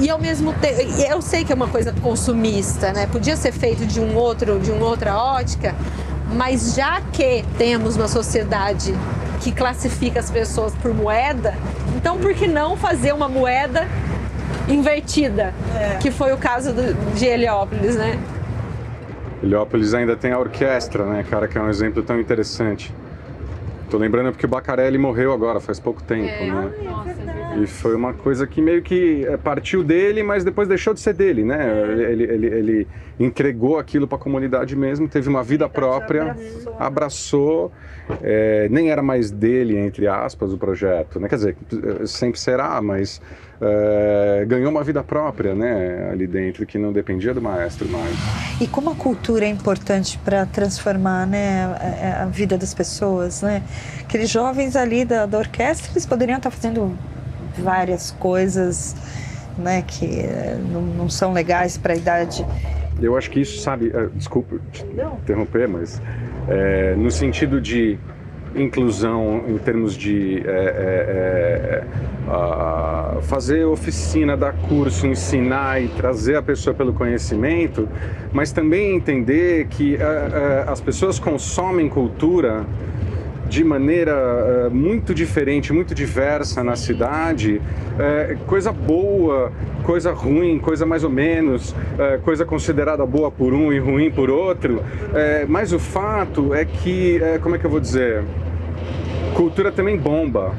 e 0.00 0.08
ao 0.08 0.18
mesmo 0.18 0.52
tempo, 0.54 0.80
eu 0.98 1.20
sei 1.20 1.44
que 1.44 1.52
é 1.52 1.54
uma 1.54 1.68
coisa 1.68 1.92
consumista, 2.00 2.92
né? 2.92 3.06
Podia 3.06 3.36
ser 3.36 3.52
feito 3.52 3.84
de 3.84 4.00
um 4.00 4.16
outro, 4.16 4.58
de 4.58 4.70
uma 4.70 4.86
outra 4.86 5.16
ótica, 5.16 5.74
mas 6.32 6.74
já 6.74 7.00
que 7.12 7.44
temos 7.58 7.96
uma 7.96 8.08
sociedade 8.08 8.94
que 9.40 9.52
classifica 9.52 10.20
as 10.20 10.30
pessoas 10.30 10.72
por 10.80 10.94
moeda, 10.94 11.54
então 11.96 12.16
por 12.18 12.32
que 12.32 12.46
não 12.46 12.76
fazer 12.76 13.12
uma 13.12 13.28
moeda 13.28 13.86
invertida? 14.68 15.52
É. 15.74 15.98
Que 16.00 16.10
foi 16.10 16.32
o 16.32 16.38
caso 16.38 16.72
do, 16.72 16.94
de 17.14 17.26
Heliópolis, 17.26 17.96
né? 17.96 18.18
Heliópolis 19.42 19.92
ainda 19.92 20.16
tem 20.16 20.32
a 20.32 20.38
orquestra, 20.38 21.04
né, 21.04 21.24
cara, 21.28 21.48
que 21.48 21.58
é 21.58 21.60
um 21.60 21.68
exemplo 21.68 22.02
tão 22.02 22.20
interessante. 22.20 22.94
Tô 23.90 23.98
lembrando 23.98 24.30
porque 24.30 24.46
o 24.46 24.48
Bacarelli 24.48 24.96
morreu 24.96 25.32
agora, 25.32 25.60
faz 25.60 25.78
pouco 25.80 26.02
tempo, 26.02 26.28
é. 26.28 26.50
né? 26.50 26.72
É 27.38 27.41
e 27.60 27.66
foi 27.66 27.94
uma 27.94 28.12
coisa 28.12 28.46
que 28.46 28.60
meio 28.60 28.82
que 28.82 29.24
é, 29.26 29.36
partiu 29.36 29.82
dele, 29.82 30.22
mas 30.22 30.44
depois 30.44 30.68
deixou 30.68 30.94
de 30.94 31.00
ser 31.00 31.14
dele, 31.14 31.44
né? 31.44 31.58
É. 31.60 32.12
Ele, 32.12 32.24
ele, 32.24 32.46
ele, 32.46 32.88
entregou 33.20 33.78
aquilo 33.78 34.08
para 34.08 34.16
a 34.16 34.20
comunidade 34.20 34.74
mesmo, 34.74 35.06
teve 35.06 35.28
uma 35.28 35.44
vida 35.44 35.68
própria, 35.68 36.30
abraçou, 36.32 36.76
abraçou 36.78 37.72
é, 38.22 38.68
nem 38.70 38.90
era 38.90 39.02
mais 39.02 39.30
dele, 39.30 39.78
entre 39.78 40.08
aspas, 40.08 40.52
o 40.52 40.58
projeto, 40.58 41.20
né? 41.20 41.28
Quer 41.28 41.36
dizer, 41.36 41.56
sempre 42.06 42.38
será, 42.38 42.80
mas 42.82 43.20
é, 43.60 44.44
ganhou 44.46 44.70
uma 44.70 44.82
vida 44.82 45.04
própria, 45.04 45.54
né? 45.54 46.10
Ali 46.10 46.26
dentro, 46.26 46.66
que 46.66 46.78
não 46.78 46.92
dependia 46.92 47.32
do 47.32 47.40
maestro 47.40 47.88
mais. 47.88 48.14
E 48.60 48.66
como 48.66 48.90
a 48.90 48.94
cultura 48.94 49.44
é 49.44 49.48
importante 49.48 50.18
para 50.24 50.44
transformar, 50.46 51.26
né, 51.26 51.64
a, 52.18 52.24
a, 52.24 52.26
vida 52.26 52.58
das 52.58 52.74
pessoas, 52.74 53.42
né? 53.42 53.62
Aqueles 54.00 54.28
jovens 54.28 54.74
ali 54.74 55.04
da, 55.04 55.26
da 55.26 55.38
orquestra, 55.38 55.92
eles 55.92 56.04
poderiam 56.04 56.38
estar 56.38 56.50
fazendo 56.50 56.96
várias 57.58 58.10
coisas, 58.12 58.94
né, 59.58 59.82
que 59.86 60.20
eh, 60.20 60.58
não, 60.72 60.82
não 60.82 61.08
são 61.08 61.32
legais 61.32 61.76
para 61.76 61.92
a 61.92 61.96
idade. 61.96 62.44
Eu 63.00 63.16
acho 63.16 63.30
que 63.30 63.40
isso, 63.40 63.60
sabe, 63.60 63.88
uh, 63.88 64.10
desculpa 64.14 64.56
te 64.70 64.84
interromper, 64.84 65.68
mas 65.68 66.00
é, 66.48 66.94
no 66.94 67.10
sentido 67.10 67.60
de 67.60 67.98
inclusão 68.54 69.44
em 69.48 69.56
termos 69.56 69.96
de 69.96 70.42
é, 70.46 70.50
é, 70.50 71.84
fazer 73.22 73.64
oficina, 73.64 74.36
dar 74.36 74.52
curso, 74.68 75.06
ensinar 75.06 75.82
e 75.82 75.88
trazer 75.88 76.36
a 76.36 76.42
pessoa 76.42 76.74
pelo 76.74 76.92
conhecimento, 76.92 77.88
mas 78.30 78.52
também 78.52 78.94
entender 78.94 79.68
que 79.68 79.96
as 80.66 80.82
pessoas 80.82 81.18
consomem 81.18 81.88
cultura 81.88 82.66
de 83.52 83.62
maneira 83.62 84.14
uh, 84.14 84.74
muito 84.74 85.14
diferente, 85.14 85.74
muito 85.74 85.94
diversa 85.94 86.64
na 86.64 86.74
cidade, 86.74 87.60
uh, 87.60 88.38
coisa 88.46 88.72
boa, 88.72 89.52
coisa 89.82 90.10
ruim, 90.10 90.58
coisa 90.58 90.86
mais 90.86 91.04
ou 91.04 91.10
menos, 91.10 91.72
uh, 91.72 92.18
coisa 92.22 92.46
considerada 92.46 93.04
boa 93.04 93.30
por 93.30 93.52
um 93.52 93.70
e 93.70 93.78
ruim 93.78 94.10
por 94.10 94.30
outro. 94.30 94.82
mas 95.48 95.70
o 95.74 95.78
fato 95.78 96.54
é 96.54 96.64
que, 96.64 97.20
como 97.42 97.54
é 97.54 97.58
que 97.58 97.66
eu 97.66 97.70
vou 97.70 97.80
dizer? 97.80 98.22
Cultura 99.34 99.70
também 99.70 99.98
bomba 99.98 100.54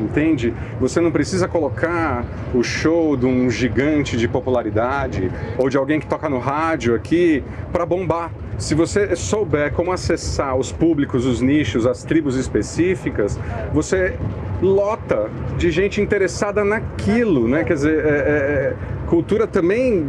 entende? 0.00 0.52
Você 0.80 1.00
não 1.00 1.12
precisa 1.12 1.46
colocar 1.46 2.24
o 2.54 2.62
show 2.62 3.16
de 3.16 3.26
um 3.26 3.50
gigante 3.50 4.16
de 4.16 4.26
popularidade 4.26 5.30
ou 5.56 5.68
de 5.68 5.76
alguém 5.76 6.00
que 6.00 6.06
toca 6.06 6.28
no 6.28 6.38
rádio 6.38 6.94
aqui 6.94 7.44
para 7.72 7.86
bombar. 7.86 8.32
Se 8.62 8.76
você 8.76 9.16
souber 9.16 9.72
como 9.72 9.90
acessar 9.90 10.56
os 10.56 10.70
públicos, 10.70 11.26
os 11.26 11.40
nichos, 11.40 11.84
as 11.84 12.04
tribos 12.04 12.36
específicas, 12.36 13.36
você 13.72 14.16
lota 14.62 15.28
de 15.58 15.68
gente 15.68 16.00
interessada 16.00 16.64
naquilo, 16.64 17.48
né? 17.48 17.64
Quer 17.64 17.74
dizer, 17.74 18.04
é, 18.04 18.08
é, 18.08 18.12
é 18.12 18.74
cultura 19.08 19.48
também 19.48 20.08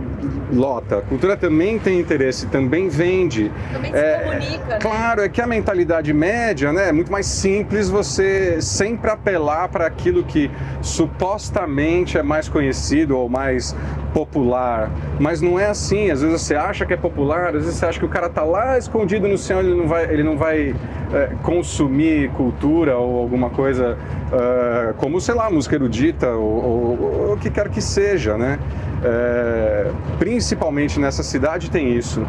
lota, 0.54 1.02
cultura 1.10 1.36
também 1.36 1.80
tem 1.80 2.00
interesse, 2.00 2.46
também 2.46 2.90
vende. 2.90 3.52
Também 3.74 3.92
se 3.92 3.98
é, 3.98 4.20
comunica. 4.20 4.66
Né? 4.66 4.80
Claro, 4.80 5.22
é 5.22 5.30
que 5.30 5.42
a 5.42 5.48
mentalidade 5.48 6.14
média, 6.14 6.72
né, 6.72 6.90
é 6.90 6.92
muito 6.92 7.12
mais 7.12 7.26
simples 7.26 7.90
você 7.90 8.62
sempre 8.62 9.10
apelar 9.10 9.68
para 9.68 9.88
aquilo 9.88 10.24
que 10.24 10.50
supostamente 10.82 12.20
é 12.20 12.24
mais 12.24 12.48
conhecido 12.48 13.18
ou 13.18 13.28
mais 13.28 13.76
popular, 14.14 14.92
mas 15.20 15.42
não 15.42 15.60
é 15.60 15.66
assim. 15.66 16.12
Às 16.12 16.22
vezes 16.22 16.42
você 16.42 16.56
acha 16.56 16.86
que 16.86 16.94
é 16.94 16.98
popular, 16.98 17.48
às 17.48 17.66
vezes 17.66 17.76
você 17.76 17.86
acha 17.86 18.00
que 18.00 18.06
o 18.06 18.10
cara 18.10 18.30
tá 18.30 18.44
lá 18.44 18.78
escondido 18.78 19.28
no 19.28 19.38
céu, 19.38 19.60
ele 19.60 19.74
não 19.74 19.88
vai, 19.88 20.04
ele 20.06 20.24
não 20.24 20.38
vai 20.38 20.76
é, 21.14 21.32
consumir 21.42 22.30
cultura 22.32 22.98
ou 22.98 23.20
alguma 23.20 23.50
coisa 23.50 23.98
uh, 24.32 24.94
como, 24.96 25.20
sei 25.20 25.36
lá, 25.36 25.50
música 25.50 25.76
erudita 25.76 26.30
ou, 26.30 26.64
ou, 26.64 27.02
ou, 27.02 27.34
o 27.34 27.38
que 27.38 27.50
quer 27.50 27.70
que 27.70 27.82
seja, 27.82 28.38
né? 28.38 28.60
É, 29.04 29.92
principalmente 30.18 31.00
nessa 31.00 31.24
cidade 31.24 31.70
tem 31.70 31.94
isso. 31.94 32.26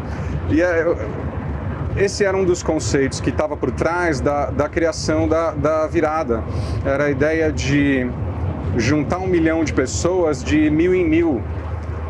E 0.49 0.61
é, 0.61 0.85
esse 1.95 2.25
era 2.25 2.35
um 2.35 2.43
dos 2.43 2.61
conceitos 2.61 3.21
que 3.21 3.29
estava 3.29 3.55
por 3.55 3.71
trás 3.71 4.19
da, 4.19 4.47
da 4.47 4.67
criação 4.67 5.27
da, 5.27 5.51
da 5.51 5.87
virada. 5.87 6.43
Era 6.83 7.05
a 7.05 7.09
ideia 7.09 7.51
de 7.51 8.09
juntar 8.77 9.19
um 9.19 9.27
milhão 9.27 9.63
de 9.63 9.73
pessoas 9.73 10.43
de 10.43 10.69
mil 10.69 10.93
em 10.93 11.07
mil 11.07 11.41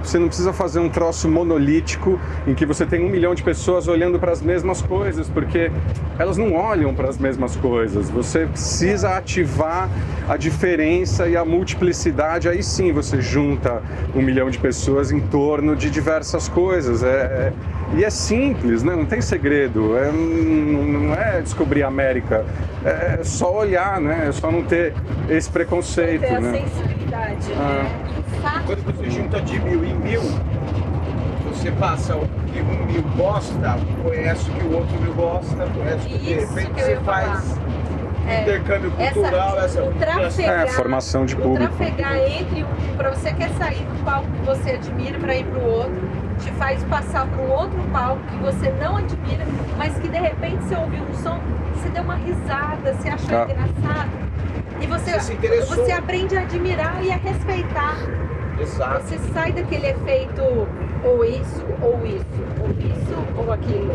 você 0.07 0.19
não 0.19 0.27
precisa 0.27 0.53
fazer 0.53 0.79
um 0.79 0.89
troço 0.89 1.27
monolítico 1.29 2.19
em 2.45 2.53
que 2.53 2.65
você 2.65 2.85
tem 2.85 3.03
um 3.03 3.09
milhão 3.09 3.33
de 3.33 3.43
pessoas 3.43 3.88
olhando 3.88 4.19
para 4.19 4.31
as 4.31 4.41
mesmas 4.41 4.81
coisas, 4.81 5.29
porque 5.29 5.71
elas 6.17 6.38
não 6.38 6.53
olham 6.53 6.93
para 6.93 7.09
as 7.09 7.17
mesmas 7.17 7.55
coisas. 7.55 8.09
Você 8.09 8.45
precisa 8.45 9.17
ativar 9.17 9.89
a 10.27 10.38
diferença 10.38 11.27
e 11.27 11.35
a 11.35 11.43
multiplicidade. 11.43 12.47
Aí 12.47 12.62
sim 12.62 12.91
você 12.91 13.21
junta 13.21 13.81
um 14.15 14.21
milhão 14.21 14.50
de 14.50 14.57
pessoas 14.57 15.12
em 15.12 15.19
torno 15.19 15.75
de 15.75 15.89
diversas 15.89 16.47
coisas. 16.47 17.03
É, 17.03 17.07
é, 17.07 17.53
e 17.97 18.03
é 18.03 18.09
simples, 18.09 18.83
né? 18.83 18.95
não 18.95 19.05
tem 19.05 19.21
segredo. 19.21 19.97
É, 19.97 20.12
não 20.12 21.13
é 21.13 21.41
descobrir 21.41 21.83
a 21.83 21.88
América. 21.88 22.45
É 22.83 23.21
só 23.24 23.53
olhar, 23.53 24.00
né? 24.00 24.27
é 24.29 24.31
só 24.31 24.51
não 24.51 24.63
ter 24.63 24.93
esse 25.29 25.50
preconceito. 25.50 26.21
Ter 26.21 26.39
né? 26.39 26.50
a 26.50 26.69
sensibilidade. 26.69 27.53
Ah. 27.53 28.04
Quando 28.65 28.84
você 28.86 29.10
junta 29.10 29.41
de 29.41 29.60
mil 29.60 29.84
em 29.84 29.94
mil, 29.96 30.22
você 31.50 31.72
passa 31.72 32.15
o 32.15 32.27
que 32.51 32.62
um 32.62 32.86
mil 32.86 33.01
gosta, 33.15 33.77
conhece 34.03 34.50
o 34.50 34.53
que 34.53 34.63
o 34.65 34.74
outro 34.75 35.00
mil 35.01 35.13
gosta, 35.13 35.67
conhece 35.67 36.05
o 36.05 36.10
que 36.10 36.17
de 36.17 36.34
repente 36.34 36.74
você 36.74 36.96
faz 36.98 37.60
é, 38.27 38.41
intercâmbio 38.41 38.91
cultural, 38.91 39.60
essa, 39.60 39.79
essa 39.79 39.91
trafegar, 39.94 40.63
é, 40.63 40.67
formação 40.67 41.25
de 41.25 41.36
público. 41.36 41.75
Trafegar 41.75 42.17
entre 42.17 42.63
um, 42.63 42.98
para 42.98 43.12
você 43.12 43.34
quer 43.34 43.50
sair 43.51 43.84
do 43.86 44.03
palco 44.03 44.27
que 44.29 44.46
você 44.46 44.72
admira 44.72 45.20
para 45.20 45.36
ir 45.36 45.46
para 45.46 45.60
o 45.60 45.65
outro, 45.65 46.10
te 46.39 46.51
faz 46.53 46.84
passar 46.86 47.27
para 47.27 47.41
o 47.41 47.50
outro 47.50 47.79
palco 47.91 48.22
que 48.27 48.38
você 48.38 48.70
não 48.82 48.98
admira, 48.98 49.46
mas 49.77 49.98
que 50.00 50.08
de 50.08 50.17
repente 50.17 50.63
você 50.63 50.75
ouviu 50.75 51.03
um 51.03 51.13
som, 51.13 51.39
você 51.74 51.89
deu 51.89 52.03
uma 52.03 52.15
risada, 52.15 52.94
você 52.94 53.10
achou 53.10 53.38
ah. 53.38 53.44
engraçado. 53.44 54.25
E 54.82 54.88
você, 54.88 55.20
você, 55.20 55.62
você 55.62 55.91
aprende 55.91 56.38
a 56.38 56.41
admirar 56.41 57.03
e 57.03 57.12
a 57.12 57.17
respeitar 57.17 57.98
Exato. 58.60 59.03
Você 59.03 59.20
sai 59.34 59.51
daquele 59.51 59.88
efeito 59.88 60.41
ou 61.03 61.25
isso, 61.25 61.65
ou 61.82 62.05
isso, 62.05 62.25
ou 62.62 62.70
isso, 62.72 63.38
ou 63.38 63.51
aquilo. 63.51 63.94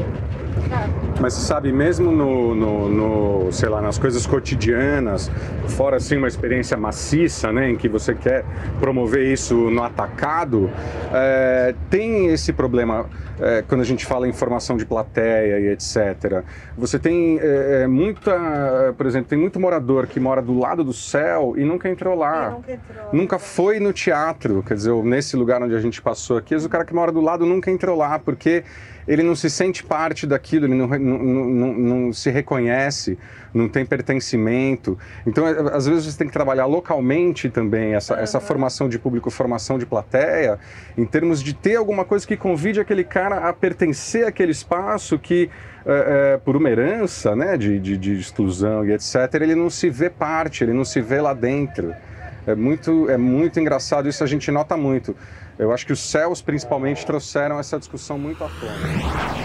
Mas 1.21 1.35
sabe, 1.35 1.73
mesmo 1.73 2.11
no, 2.11 2.54
no, 2.54 2.88
no, 2.88 3.52
sei 3.52 3.69
lá, 3.69 3.83
nas 3.83 3.99
coisas 3.99 4.26
cotidianas, 4.26 5.30
fora 5.69 5.97
assim 5.97 6.16
uma 6.16 6.28
experiência 6.28 6.76
maciça, 6.76 7.52
né, 7.52 7.71
em 7.71 7.76
que 7.76 7.88
você 7.88 8.14
quer 8.14 8.45
promover 8.78 9.26
isso 9.26 9.54
no 9.71 9.83
atacado, 9.83 10.71
é, 11.12 11.75
tem 11.90 12.28
esse 12.28 12.52
problema 12.52 13.07
é, 13.38 13.62
quando 13.66 13.80
a 13.80 13.85
gente 13.85 14.07
fala 14.07 14.28
em 14.28 14.33
formação 14.33 14.76
de 14.76 14.85
plateia 14.87 15.59
e 15.61 15.69
etc. 15.69 16.42
Você 16.76 16.99
tem 16.99 17.38
é, 17.40 17.87
muita, 17.87 18.95
por 18.97 19.07
exemplo, 19.07 19.28
tem 19.28 19.38
muito 19.38 19.59
morador 19.59 20.07
que 20.07 20.21
mora 20.21 20.40
do 20.40 20.59
lado 20.59 20.85
do 20.85 20.92
céu 20.92 21.54
e 21.57 21.64
nunca 21.64 21.88
entrou 21.88 22.14
lá. 22.14 22.50
Nunca, 22.50 22.73
entrou. 22.73 23.09
nunca 23.12 23.38
foi 23.38 23.80
no 23.80 23.92
teatro, 23.92 24.62
quer 24.66 24.75
dizer, 24.75 24.92
nesse 25.04 25.37
lugar 25.37 25.62
onde 25.62 25.75
a 25.75 25.80
gente 25.80 26.00
passou 26.00 26.37
aqui, 26.37 26.54
o 26.54 26.69
cara 26.69 26.85
que 26.85 26.95
mora 26.95 27.12
do 27.12 27.21
lado 27.21 27.47
nunca 27.47 27.71
entrou 27.71 27.97
lá, 27.97 28.19
porque 28.19 28.64
ele 29.07 29.23
não 29.23 29.35
se 29.35 29.49
sente 29.50 29.83
parte 29.83 30.26
daquilo, 30.26 30.66
ele 30.66 30.75
não, 30.75 30.87
não, 30.87 31.19
não, 31.19 31.73
não 31.75 32.12
se 32.12 32.30
reconhece, 32.30 33.19
não 33.52 33.69
tem 33.69 33.85
pertencimento. 33.85 34.99
Então, 35.26 35.47
é, 35.47 35.75
às 35.75 35.87
vezes, 35.87 36.07
você 36.07 36.19
tem 36.19 36.26
que 36.26 36.33
trabalhar 36.33 36.66
localmente 36.66 37.49
também 37.49 37.95
essa, 37.95 38.14
uhum. 38.14 38.21
essa 38.21 38.40
formação 38.40 38.88
de 38.88 38.99
público, 38.99 39.30
formação 39.30 39.78
de 39.78 39.87
plateia, 39.87 40.59
em 40.97 41.04
termos 41.04 41.42
de 41.42 41.54
ter 41.54 41.76
alguma 41.76 42.04
coisa 42.04 42.26
que 42.26 42.37
convide 42.37 42.80
aquele 42.80 43.04
cara 43.04 43.49
a 43.49 43.52
pertencer 43.52 44.26
àquele 44.26 44.52
espaço 44.52 45.19
que, 45.19 45.50
é, 45.85 46.35
é, 46.35 46.37
por 46.38 46.57
uma 46.57 46.71
herança 46.71 47.35
né, 47.35 47.57
de, 47.57 47.78
de, 47.78 47.97
de 47.97 48.19
exclusão 48.19 48.87
e 48.87 48.92
etc., 48.92 49.35
ele 49.40 49.54
não 49.54 49.71
se 49.71 49.88
vê 49.90 50.11
parte, 50.11 50.64
ele 50.64 50.73
não 50.73 50.85
se 50.85 51.00
vê 51.00 51.21
lá 51.21 51.35
dentro. 51.35 51.95
É 52.47 52.54
muito, 52.54 53.09
é 53.11 53.16
muito 53.16 53.61
engraçado, 53.61 54.09
isso 54.09 54.25
a 54.25 54.26
gente 54.26 54.50
nota 54.50 54.76
muito. 54.76 55.14
Eu 55.61 55.73
acho 55.73 55.87
que 55.87 55.93
os 55.93 56.00
céus, 56.00 56.40
principalmente, 56.40 57.05
trouxeram 57.05 57.59
essa 57.59 57.79
discussão 57.79 58.19
muito 58.19 58.43
à 58.43 58.49
tona 58.49 59.40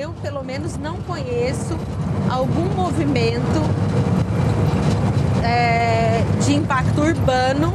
eu 0.00 0.12
pelo 0.22 0.42
menos 0.42 0.76
não 0.76 0.96
conheço 1.02 1.76
algum 2.30 2.64
movimento 2.74 3.60
é, 5.42 6.22
de 6.42 6.54
impacto 6.54 7.00
urbano 7.00 7.72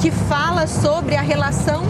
que 0.00 0.10
fala 0.10 0.66
sobre 0.66 1.16
a 1.16 1.20
relação 1.20 1.82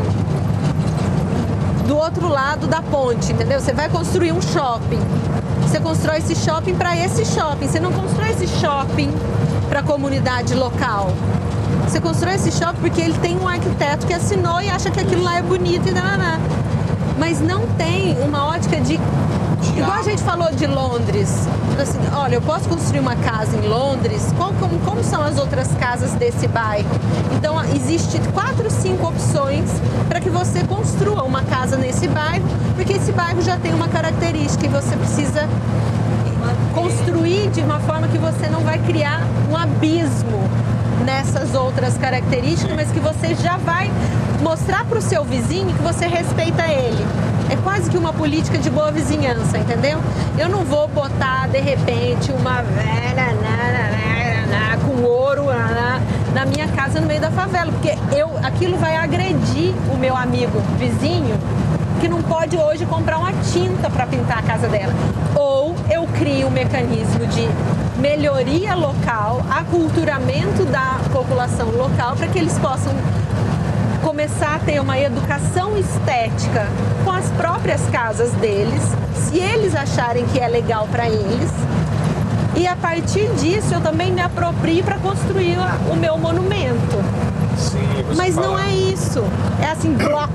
do 1.87 1.97
outro 1.97 2.29
lado 2.29 2.67
da 2.67 2.81
ponte, 2.83 3.33
entendeu? 3.33 3.61
Você 3.61 3.73
vai 3.73 3.89
construir 3.89 4.33
um 4.33 4.41
shopping. 4.41 5.01
Você 5.63 5.81
constrói 5.81 6.19
esse 6.19 6.35
shopping 6.35 6.75
para 6.75 6.97
esse 6.97 7.25
shopping. 7.25 7.67
Você 7.67 7.81
não 7.81 7.93
constrói 7.93 8.31
esse 8.31 8.47
shopping 8.47 9.11
para 9.69 9.81
a 9.81 9.83
comunidade 9.83 10.55
local. 10.55 11.09
Você 11.93 12.01
constrói 12.01 12.37
esse 12.37 12.51
shopping 12.51 12.81
porque 12.81 13.03
ele 13.03 13.13
tem 13.19 13.37
um 13.37 13.47
arquiteto 13.47 14.07
que 14.07 14.15
assinou 14.15 14.63
e 14.63 14.71
acha 14.71 14.91
que 14.91 14.99
aquilo 14.99 15.23
lá 15.23 15.37
é 15.37 15.43
bonito 15.43 15.91
e 15.91 15.93
nananá. 15.93 16.41
Mas 17.19 17.39
não 17.39 17.67
tem 17.77 18.17
uma 18.23 18.47
ótica 18.47 18.81
de 18.81 18.99
Igual 19.77 19.99
a 19.99 20.03
gente 20.03 20.23
falou 20.23 20.51
de 20.53 20.67
Londres, 20.67 21.47
assim, 21.81 21.99
olha, 22.15 22.37
eu 22.37 22.41
posso 22.41 22.67
construir 22.69 23.01
uma 23.01 23.15
casa 23.17 23.57
em 23.57 23.69
Londres, 23.69 24.33
qual, 24.37 24.55
como, 24.55 24.79
como 24.81 25.05
são 25.05 25.23
as 25.23 25.39
outras 25.39 25.69
casas 25.75 26.13
desse 26.13 26.49
bairro? 26.49 26.89
Então, 27.37 27.63
existe 27.75 28.19
quatro, 28.33 28.71
cinco 28.71 29.09
opções 29.09 29.71
para 30.09 30.19
que 30.19 30.31
você 30.31 30.65
construa 30.65 31.23
uma 31.25 31.43
casa 31.43 31.77
nesse 31.77 32.09
bairro, 32.09 32.45
porque 32.75 32.95
esse 32.95 33.13
bairro 33.13 33.43
já 33.43 33.57
tem 33.59 33.73
uma 33.75 33.89
característica 33.89 34.65
e 34.65 34.69
você 34.69 34.97
precisa 34.97 35.47
construir 36.75 37.51
de 37.51 37.61
uma 37.61 37.79
forma 37.81 38.09
que 38.09 38.19
você 38.19 38.49
não 38.49 38.61
vai 38.61 38.79
criar 38.79 39.23
um 39.51 39.57
abismo 39.57 40.49
nessas 41.05 41.55
outras 41.55 41.97
características, 41.99 42.75
mas 42.75 42.91
que 42.91 43.01
você 43.01 43.35
já 43.35 43.57
vai 43.57 43.91
mostrar 44.41 44.85
para 44.85 44.99
o 44.99 45.03
seu 45.03 45.25
vizinho 45.25 45.75
que 45.75 45.83
você 45.83 46.07
respeita 46.07 46.67
ele. 46.67 47.05
É 47.51 47.57
quase 47.57 47.91
que 47.91 47.99
uma 47.99 48.13
política 48.13 48.59
de 48.59 48.71
boa 48.71 48.91
vizinhança, 48.91 49.59
entendeu? 49.59 50.01
Eu 50.39 50.49
não 50.49 50.65
vou 50.65 50.89
botar 50.89 51.49
de 51.49 51.61
repente 51.61 52.33
uma 52.33 52.63
velha 52.63 53.33
com 54.87 55.03
ouro 55.05 55.47
na 56.35 56.45
minha 56.47 56.67
casa 56.69 57.01
no 57.01 57.07
meio 57.07 57.21
da 57.21 57.31
favela, 57.31 57.71
porque 57.73 57.97
eu, 58.17 58.31
aquilo 58.43 58.77
vai 58.77 58.97
agredir 58.97 59.75
o 59.93 59.97
meu 59.97 60.17
amigo 60.17 60.61
vizinho 60.79 61.37
que 62.01 62.09
não 62.09 62.23
pode 62.23 62.57
hoje 62.57 62.85
comprar 62.87 63.19
uma 63.19 63.33
tinta 63.53 63.89
para 63.89 64.07
pintar 64.07 64.39
a 64.39 64.43
casa 64.43 64.67
dela. 64.69 64.93
Ou 65.37 65.75
eu 65.91 66.07
crio 66.19 66.49
um 66.49 66.51
mecanismo 66.51 67.27
de 67.27 67.49
melhoria 67.99 68.75
local, 68.75 69.45
aculturamento 69.51 70.65
da 70.65 70.99
população 71.13 71.71
local 71.71 72.17
para 72.17 72.27
que 72.29 72.39
eles 72.39 72.59
possam 72.59 72.93
começar 74.03 74.57
a 74.57 74.59
ter 74.59 74.81
uma 74.81 74.99
educação 74.99 75.77
estética 75.77 76.67
com 77.05 77.11
as 77.11 77.29
próprias 77.31 77.81
casas 77.91 78.33
deles, 78.33 78.83
se 79.15 79.39
eles 79.39 79.75
acharem 79.75 80.25
que 80.27 80.39
é 80.39 80.49
legal 80.49 80.89
para 80.91 81.09
eles. 81.09 81.51
E 82.57 82.67
a 82.67 82.77
partir 82.77 83.29
disso 83.35 83.75
eu 83.75 83.81
também 83.81 84.13
me 84.13 84.21
aproprio 84.21 84.85
para 84.85 84.99
construir 84.99 85.57
o 85.91 85.97
meu 85.97 86.19
monumento. 86.19 87.03
Sim, 87.57 87.79
Mas 88.17 88.35
fala... 88.35 88.47
não 88.47 88.59
é 88.59 88.71
isso. 88.71 89.25
É 89.63 89.71
assim, 89.71 89.95
bloco. 89.95 90.33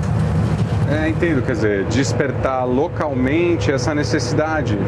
É, 0.90 1.08
entendo, 1.08 1.44
quer 1.44 1.52
dizer, 1.52 1.84
despertar 1.84 2.66
localmente 2.66 3.70
essa 3.70 3.94
necessidade 3.94 4.78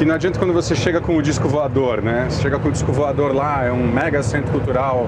que 0.00 0.04
não 0.06 0.14
adianta 0.14 0.38
quando 0.38 0.54
você 0.54 0.74
chega 0.74 0.98
com 0.98 1.14
o 1.14 1.20
disco 1.20 1.46
voador, 1.46 2.00
né? 2.00 2.26
Você 2.30 2.40
chega 2.40 2.58
com 2.58 2.70
o 2.70 2.72
disco 2.72 2.90
voador 2.90 3.34
lá, 3.34 3.66
é 3.66 3.70
um 3.70 3.86
mega 3.86 4.22
centro 4.22 4.50
cultural 4.50 5.06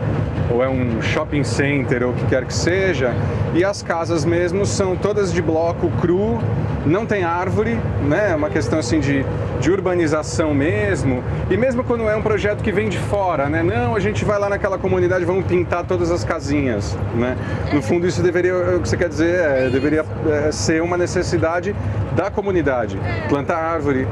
ou 0.50 0.62
é 0.62 0.68
um 0.68 1.00
shopping 1.00 1.42
center 1.42 2.02
ou 2.02 2.10
o 2.10 2.12
que 2.12 2.26
quer 2.26 2.44
que 2.44 2.52
seja, 2.52 3.14
e 3.54 3.64
as 3.64 3.80
casas 3.80 4.22
mesmo 4.22 4.66
são 4.66 4.94
todas 4.94 5.32
de 5.32 5.40
bloco 5.40 5.90
cru, 5.98 6.38
não 6.84 7.06
tem 7.06 7.24
árvore, 7.24 7.80
né? 8.06 8.32
É 8.32 8.34
uma 8.34 8.50
questão 8.50 8.78
assim 8.78 9.00
de, 9.00 9.24
de 9.62 9.70
urbanização 9.70 10.52
mesmo. 10.52 11.24
E 11.50 11.56
mesmo 11.56 11.82
quando 11.82 12.06
é 12.06 12.14
um 12.14 12.20
projeto 12.20 12.62
que 12.62 12.70
vem 12.70 12.90
de 12.90 12.98
fora, 12.98 13.48
né? 13.48 13.62
Não, 13.62 13.96
a 13.96 14.00
gente 14.00 14.26
vai 14.26 14.38
lá 14.38 14.50
naquela 14.50 14.76
comunidade, 14.76 15.24
vamos 15.24 15.46
pintar 15.46 15.86
todas 15.86 16.10
as 16.10 16.22
casinhas, 16.22 16.94
né? 17.14 17.34
No 17.72 17.80
fundo 17.80 18.06
isso 18.06 18.22
deveria, 18.22 18.76
o 18.76 18.80
que 18.82 18.90
você 18.90 18.98
quer 18.98 19.08
dizer, 19.08 19.36
é, 19.36 19.70
deveria 19.70 20.04
é, 20.28 20.52
ser 20.52 20.82
uma 20.82 20.98
necessidade 20.98 21.74
da 22.14 22.30
comunidade. 22.30 23.00
Plantar 23.30 23.56
árvore, 23.56 24.06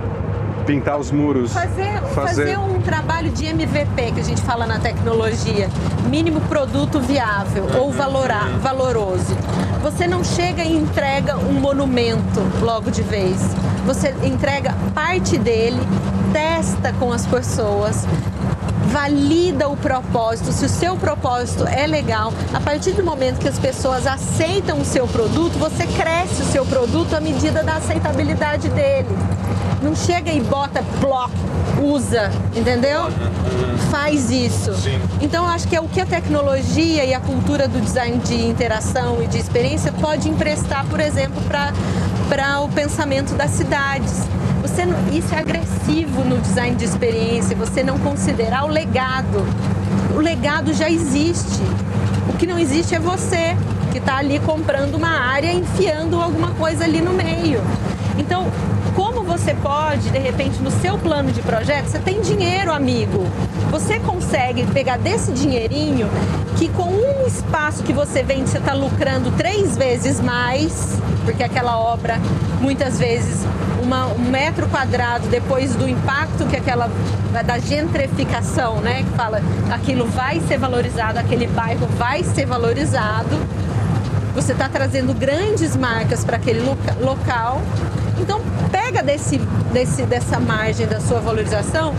pintar 0.67 0.99
os 0.99 1.11
muros. 1.11 1.53
Fazer, 1.53 2.01
fazer... 2.15 2.45
fazer 2.45 2.59
um 2.59 2.81
trabalho 2.81 3.31
de 3.31 3.47
MVP, 3.47 4.13
que 4.13 4.21
a 4.21 4.25
gente 4.25 4.43
fala 4.43 4.67
na 4.67 4.79
tecnologia, 4.79 5.69
mínimo 6.09 6.41
produto 6.43 7.01
viável 7.01 7.67
ou 7.79 7.93
valorar, 7.93 8.49
valoroso. 8.59 9.37
Você 9.83 10.07
não 10.07 10.23
chega 10.23 10.63
e 10.63 10.77
entrega 10.77 11.37
um 11.37 11.53
monumento 11.53 12.41
logo 12.61 12.91
de 12.91 13.03
vez. 13.03 13.39
Você 13.87 14.15
entrega 14.23 14.75
parte 14.95 15.39
dele, 15.39 15.81
testa 16.33 16.93
com 16.93 17.13
as 17.13 17.27
pessoas, 17.27 18.07
valida 18.91 19.69
o 19.69 19.77
propósito, 19.77 20.53
se 20.53 20.65
o 20.65 20.69
seu 20.69 20.97
propósito 20.97 21.65
é 21.67 21.87
legal, 21.87 22.33
a 22.53 22.61
partir 22.61 22.91
do 22.93 23.05
momento 23.05 23.39
que 23.39 23.49
as 23.49 23.59
pessoas 23.59 24.07
aceitam 24.07 24.81
o 24.81 24.85
seu 24.85 25.07
produto, 25.07 25.57
você 25.59 25.87
cresce 25.87 26.43
o 26.43 26.47
seu 26.47 26.67
produto 26.67 27.15
à 27.15 27.21
medida 27.21 27.63
da 27.63 27.77
aceitabilidade 27.77 28.69
dele. 28.71 29.09
Não 29.81 29.95
chega 29.95 30.31
e 30.33 30.41
bota 30.41 30.83
bloco, 31.01 31.33
usa, 31.81 32.31
entendeu? 32.55 33.09
Faz 33.91 34.31
isso. 34.31 34.73
Então 35.23 35.45
eu 35.45 35.51
acho 35.51 35.69
que 35.69 35.77
é 35.77 35.81
o 35.81 35.89
que 35.89 36.01
a 36.01 36.07
tecnologia 36.07 37.05
e 37.05 37.15
a 37.15 37.21
cultura 37.21 37.69
do 37.69 37.81
design 37.81 38.19
de 38.19 38.45
interação 38.45 39.23
e 39.23 39.27
de 39.27 39.39
experiência 39.39 39.93
pode 39.93 40.29
emprestar, 40.29 40.85
por 40.87 41.01
exemplo, 41.01 41.41
para 42.29 42.61
o 42.61 42.69
pensamento 42.69 43.35
das 43.35 43.53
cidades. 43.53 44.29
Você, 44.71 44.85
isso 45.13 45.35
é 45.35 45.39
agressivo 45.39 46.23
no 46.23 46.39
design 46.39 46.77
de 46.77 46.85
experiência, 46.85 47.57
você 47.57 47.83
não 47.83 47.99
considerar 47.99 48.65
o 48.65 48.69
legado. 48.69 49.45
O 50.15 50.21
legado 50.21 50.73
já 50.73 50.89
existe. 50.89 51.61
O 52.29 52.37
que 52.37 52.47
não 52.47 52.57
existe 52.57 52.95
é 52.95 53.01
você, 53.01 53.57
que 53.91 53.99
está 53.99 54.19
ali 54.19 54.39
comprando 54.39 54.95
uma 54.95 55.09
área, 55.09 55.53
enfiando 55.53 56.21
alguma 56.21 56.53
coisa 56.53 56.85
ali 56.85 57.01
no 57.01 57.13
meio. 57.13 57.61
Então, 58.17 58.47
como 58.95 59.25
você 59.25 59.55
pode, 59.55 60.09
de 60.11 60.19
repente, 60.19 60.63
no 60.63 60.71
seu 60.71 60.97
plano 60.97 61.33
de 61.33 61.43
projeto, 61.43 61.87
você 61.87 61.99
tem 61.99 62.21
dinheiro, 62.21 62.73
amigo. 62.73 63.27
Você 63.73 63.99
consegue 63.99 64.65
pegar 64.67 64.99
desse 64.99 65.33
dinheirinho 65.33 66.09
que 66.57 66.69
com 66.69 66.91
um 66.91 67.27
espaço 67.27 67.83
que 67.83 67.93
você 67.93 68.23
vende, 68.23 68.49
você 68.49 68.59
está 68.59 68.73
lucrando 68.73 69.33
três 69.33 69.77
vezes 69.77 70.21
mais, 70.21 70.97
porque 71.25 71.43
aquela 71.43 71.77
obra, 71.77 72.21
muitas 72.61 73.01
vezes, 73.01 73.45
uma, 73.91 74.07
um 74.07 74.31
metro 74.31 74.69
quadrado, 74.69 75.27
depois 75.27 75.75
do 75.75 75.89
impacto 75.89 76.47
que 76.47 76.57
aquela, 76.57 76.89
da 77.45 77.59
gentrificação, 77.59 78.77
né? 78.81 79.03
Que 79.03 79.11
fala, 79.17 79.43
aquilo 79.73 80.07
vai 80.07 80.41
ser 80.41 80.59
valorizado, 80.59 81.19
aquele 81.19 81.49
bairro 81.49 81.89
vai 81.99 82.23
ser 82.23 82.47
valorizado. 82.47 83.37
Você 84.35 84.53
está 84.53 84.69
trazendo 84.69 85.13
grandes 85.13 85.77
marcas 85.77 86.25
para 86.25 86.37
aquele 86.37 86.61
loca, 86.61 86.97
local 87.01 87.61
então, 88.21 88.41
pega 88.71 89.03
desse, 89.03 89.39
desse, 89.73 90.03
dessa 90.03 90.39
margem 90.39 90.87
da 90.87 91.01
sua 91.01 91.21
valorização 91.21 91.95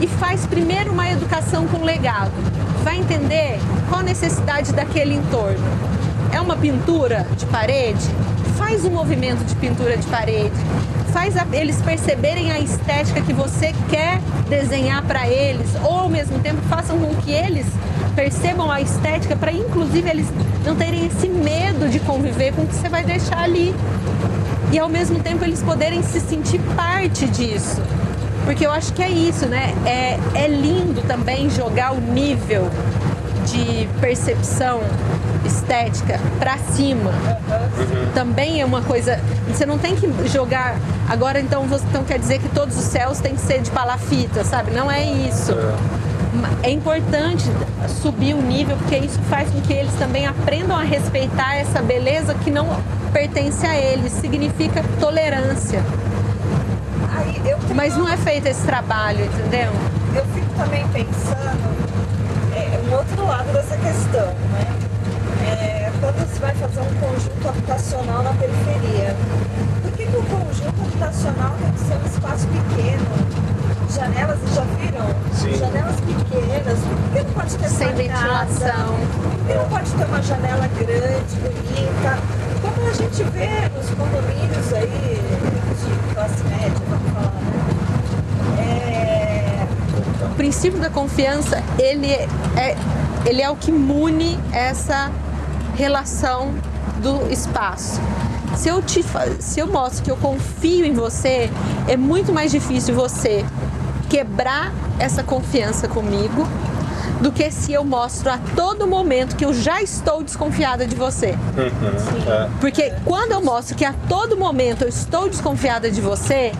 e 0.00 0.06
faz 0.06 0.44
primeiro 0.44 0.92
uma 0.92 1.08
educação 1.08 1.66
com 1.68 1.84
legado. 1.84 2.32
Vai 2.82 2.98
entender 2.98 3.58
qual 3.88 4.00
a 4.00 4.02
necessidade 4.02 4.72
daquele 4.72 5.14
entorno. 5.14 5.64
É 6.32 6.40
uma 6.40 6.56
pintura 6.56 7.26
de 7.36 7.46
parede? 7.46 8.04
Faz 8.58 8.84
um 8.84 8.90
movimento 8.90 9.44
de 9.44 9.54
pintura 9.54 9.96
de 9.96 10.06
parede. 10.08 10.52
Faz 11.12 11.36
a, 11.36 11.46
eles 11.52 11.80
perceberem 11.82 12.52
a 12.52 12.60
estética 12.60 13.20
que 13.20 13.32
você 13.32 13.74
quer 13.88 14.20
desenhar 14.48 15.02
para 15.02 15.28
eles, 15.28 15.68
ou 15.82 16.00
ao 16.00 16.08
mesmo 16.08 16.38
tempo 16.38 16.60
façam 16.68 16.98
com 16.98 17.14
que 17.16 17.32
eles 17.32 17.66
percebam 18.14 18.70
a 18.70 18.80
estética 18.80 19.36
para 19.36 19.52
inclusive 19.52 20.08
eles 20.08 20.26
não 20.64 20.74
terem 20.74 21.06
esse 21.06 21.28
medo 21.28 21.88
de 21.88 22.00
conviver 22.00 22.52
com 22.52 22.62
o 22.62 22.66
que 22.66 22.74
você 22.74 22.88
vai 22.88 23.04
deixar 23.04 23.38
ali 23.38 23.74
e 24.72 24.78
ao 24.78 24.88
mesmo 24.88 25.20
tempo 25.20 25.44
eles 25.44 25.62
poderem 25.62 26.02
se 26.02 26.20
sentir 26.20 26.60
parte 26.76 27.26
disso. 27.26 27.80
Porque 28.44 28.64
eu 28.64 28.70
acho 28.70 28.92
que 28.92 29.02
é 29.02 29.10
isso, 29.10 29.46
né? 29.46 29.74
É, 29.84 30.18
é 30.34 30.48
lindo 30.48 31.02
também 31.02 31.50
jogar 31.50 31.92
o 31.92 32.00
nível 32.00 32.68
de 33.46 33.88
percepção 34.00 34.80
estética 35.44 36.20
para 36.38 36.56
cima. 36.58 37.10
Uhum. 37.10 38.12
Também 38.14 38.60
é 38.60 38.64
uma 38.64 38.82
coisa. 38.82 39.20
Você 39.48 39.64
não 39.66 39.78
tem 39.78 39.96
que 39.96 40.08
jogar. 40.28 40.76
Agora 41.08 41.40
então 41.40 41.64
você 41.66 41.84
então 41.88 42.04
quer 42.04 42.18
dizer 42.18 42.38
que 42.38 42.48
todos 42.50 42.76
os 42.76 42.84
céus 42.84 43.18
têm 43.18 43.34
que 43.34 43.40
ser 43.40 43.60
de 43.62 43.70
palafita, 43.70 44.44
sabe? 44.44 44.70
Não 44.70 44.90
é 44.90 45.02
isso. 45.02 45.52
É 46.62 46.70
importante 46.70 47.44
subir 48.00 48.34
o 48.34 48.42
nível 48.42 48.76
porque 48.76 48.96
isso 48.96 49.18
faz 49.28 49.50
com 49.50 49.60
que 49.60 49.72
eles 49.72 49.92
também 49.94 50.26
aprendam 50.26 50.76
a 50.76 50.82
respeitar 50.82 51.56
essa 51.56 51.82
beleza 51.82 52.34
que 52.34 52.50
não 52.50 52.80
pertence 53.12 53.66
a 53.66 53.76
eles. 53.76 54.12
Significa 54.12 54.84
tolerância. 55.00 55.82
Mas 57.74 57.96
não 57.96 58.08
é 58.08 58.16
feito 58.16 58.46
esse 58.46 58.62
trabalho, 58.66 59.24
entendeu? 59.24 59.70
Eu 60.14 60.24
fico 60.34 60.46
também 60.56 60.86
pensando 60.88 61.80
é, 62.54 62.80
um 62.86 62.96
outro 62.96 63.24
lado 63.24 63.52
dessa 63.52 63.76
questão, 63.76 64.26
né? 64.26 64.79
Você 66.30 66.38
vai 66.38 66.54
fazer 66.54 66.80
um 66.80 66.94
conjunto 66.94 67.48
habitacional 67.48 68.22
na 68.22 68.32
periferia, 68.34 69.16
por 69.82 69.92
que, 69.92 70.06
que 70.06 70.16
o 70.16 70.22
conjunto 70.22 70.80
habitacional 70.80 71.54
tem 71.60 71.72
que 71.72 71.80
ser 71.80 71.94
um 71.94 72.06
espaço 72.06 72.46
pequeno? 72.46 73.50
Janelas, 73.92 74.38
já 74.54 74.62
viram? 74.62 75.06
Sim. 75.34 75.58
Janelas 75.58 75.96
pequenas, 75.96 76.78
por 76.78 77.12
que 77.12 77.22
não 77.24 77.32
pode 77.34 77.58
ter 77.58 77.68
Sem 77.68 77.94
ventilação? 77.94 78.96
Por 79.22 79.46
que 79.46 79.54
não 79.54 79.68
pode 79.68 79.90
ter 79.90 80.04
uma 80.04 80.22
janela 80.22 80.68
grande, 80.68 81.36
bonita? 81.42 82.18
Como 82.62 82.88
a 82.88 82.92
gente 82.92 83.22
vê 83.24 83.68
nos 83.76 83.90
condomínios 83.90 84.72
aí 84.72 85.20
de 85.80 86.14
classe 86.14 86.44
média, 86.44 86.82
vamos 86.88 87.12
falar, 87.12 87.32
né? 88.56 88.62
É... 88.62 90.26
O 90.26 90.34
princípio 90.36 90.78
da 90.78 90.90
confiança, 90.90 91.60
ele 91.76 92.12
é, 92.12 92.76
ele 93.26 93.42
é 93.42 93.50
o 93.50 93.56
que 93.56 93.72
mune 93.72 94.38
essa 94.52 95.10
relação 95.80 96.52
do 97.02 97.32
espaço. 97.32 97.98
Se 98.54 98.68
eu, 98.68 98.82
te, 98.82 99.02
se 99.38 99.60
eu 99.60 99.66
mostro 99.66 100.04
que 100.04 100.10
eu 100.10 100.16
confio 100.16 100.84
em 100.84 100.92
você, 100.92 101.50
é 101.88 101.96
muito 101.96 102.32
mais 102.32 102.50
difícil 102.50 102.94
você 102.94 103.44
quebrar 104.10 104.72
essa 104.98 105.22
confiança 105.22 105.88
comigo 105.88 106.46
do 107.22 107.32
que 107.32 107.50
se 107.50 107.72
eu 107.72 107.82
mostro 107.82 108.30
a 108.30 108.38
todo 108.54 108.86
momento 108.86 109.36
que 109.36 109.44
eu 109.44 109.54
já 109.54 109.80
estou 109.80 110.22
desconfiada 110.22 110.86
de 110.86 110.94
você. 110.94 111.30
Uhum, 111.56 112.30
é. 112.30 112.50
Porque 112.60 112.92
quando 113.04 113.32
eu 113.32 113.42
mostro 113.42 113.74
que 113.74 113.84
a 113.84 113.94
todo 114.06 114.36
momento 114.36 114.82
eu 114.82 114.88
estou 114.88 115.30
desconfiada 115.30 115.90
de 115.90 116.00
você, 116.02 116.52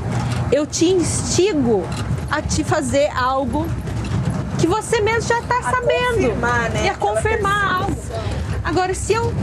eu 0.51 0.67
te 0.67 0.87
instigo 0.87 1.85
a 2.31 2.41
te 2.41 2.65
fazer 2.65 3.11
algo 3.15 3.67
que 4.59 4.67
você 4.67 5.01
mesmo 5.03 5.29
já 5.29 5.41
está 5.41 5.63
sabendo. 5.63 6.35
Né? 6.73 6.87
E 6.87 6.89
a 6.89 6.95
confirmar 6.95 7.75
algo. 7.83 8.00
Agora, 8.71 8.95
se 8.95 9.13
eu. 9.13 9.35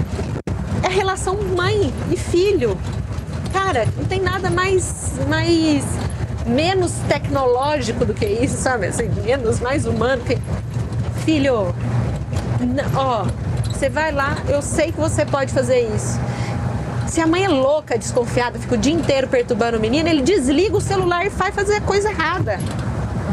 É 0.82 0.88
relação 0.88 1.36
mãe 1.36 1.94
e 2.10 2.16
filho. 2.16 2.78
Cara, 3.52 3.86
não 3.98 4.06
tem 4.06 4.22
nada 4.22 4.50
mais, 4.50 5.20
mais 5.28 5.84
menos 6.46 6.94
tecnológico 7.10 8.06
do 8.06 8.14
que 8.14 8.26
isso, 8.26 8.56
sabe? 8.56 8.88
Assim, 8.88 9.10
menos, 9.26 9.60
mais 9.60 9.86
humano. 9.86 10.24
Que... 10.24 10.38
Filho, 11.26 11.76
ó, 12.96 13.26
você 13.66 13.90
vai 13.90 14.14
lá, 14.14 14.38
eu 14.48 14.62
sei 14.62 14.94
que 14.94 14.98
você 14.98 15.26
pode 15.26 15.52
fazer 15.52 15.94
isso. 15.94 16.18
Se 17.10 17.20
a 17.20 17.28
mãe 17.28 17.44
é 17.44 17.50
louca, 17.50 17.98
desconfiada, 17.98 18.58
fica 18.58 18.76
o 18.76 18.78
dia 18.78 18.94
inteiro 18.94 19.28
perturbando 19.28 19.78
o 19.78 19.82
menino, 19.82 20.08
ele 20.08 20.22
desliga 20.22 20.78
o 20.78 20.82
celular 20.82 21.26
e 21.26 21.30
vai 21.30 21.52
fazer 21.52 21.76
a 21.76 21.82
coisa 21.82 22.10
errada. 22.10 22.60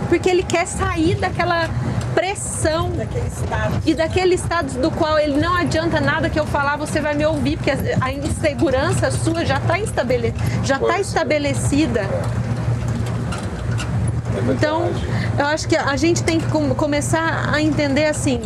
Porque 0.08 0.28
ele 0.28 0.42
quer 0.42 0.66
sair 0.66 1.14
daquela 1.14 1.68
pressão 2.14 2.90
daquele 2.90 3.28
estado. 3.28 3.82
e 3.84 3.94
daquele 3.94 4.34
estado 4.34 4.80
do 4.80 4.90
qual 4.90 5.18
ele 5.18 5.38
não 5.38 5.54
adianta 5.54 6.00
nada 6.00 6.30
que 6.30 6.38
eu 6.38 6.46
falar, 6.46 6.76
você 6.76 7.00
vai 7.00 7.14
me 7.14 7.26
ouvir, 7.26 7.56
porque 7.56 7.72
a 8.00 8.12
insegurança 8.12 9.10
sua 9.10 9.44
já 9.44 9.58
está 9.58 9.78
estabele... 9.78 10.34
já 10.62 10.78
tá 10.78 11.00
estabelecida. 11.00 12.08
Então, 14.48 14.90
eu 15.38 15.46
acho 15.46 15.68
que 15.68 15.76
a 15.76 15.96
gente 15.96 16.22
tem 16.22 16.40
que 16.40 16.46
começar 16.74 17.50
a 17.52 17.62
entender 17.62 18.06
assim: 18.06 18.40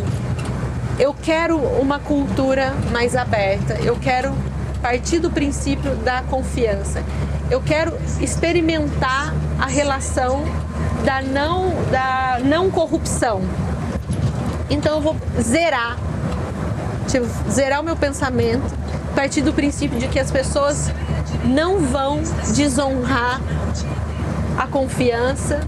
eu 0.99 1.13
quero 1.13 1.57
uma 1.57 1.99
cultura 1.99 2.73
mais 2.91 3.15
aberta, 3.15 3.75
eu 3.81 3.95
quero 3.95 4.33
partir 4.81 5.19
do 5.19 5.29
princípio 5.29 5.95
da 5.97 6.21
confiança, 6.23 7.03
eu 7.49 7.61
quero 7.61 7.97
experimentar 8.21 9.33
a 9.59 9.65
relação 9.65 10.43
da 11.03 11.21
não, 11.21 11.73
da 11.91 12.39
não 12.43 12.69
corrupção. 12.69 13.41
Então, 14.69 14.95
eu 14.95 15.01
vou 15.01 15.15
zerar, 15.41 15.97
tipo, 17.07 17.25
zerar 17.49 17.81
o 17.81 17.83
meu 17.83 17.95
pensamento, 17.95 18.79
partir 19.19 19.41
do 19.41 19.51
princípio 19.51 19.99
de 19.99 20.07
que 20.07 20.19
as 20.19 20.31
pessoas 20.31 20.91
não 21.43 21.79
vão 21.79 22.21
desonrar 22.55 23.41
a 24.57 24.67
confiança 24.67 25.59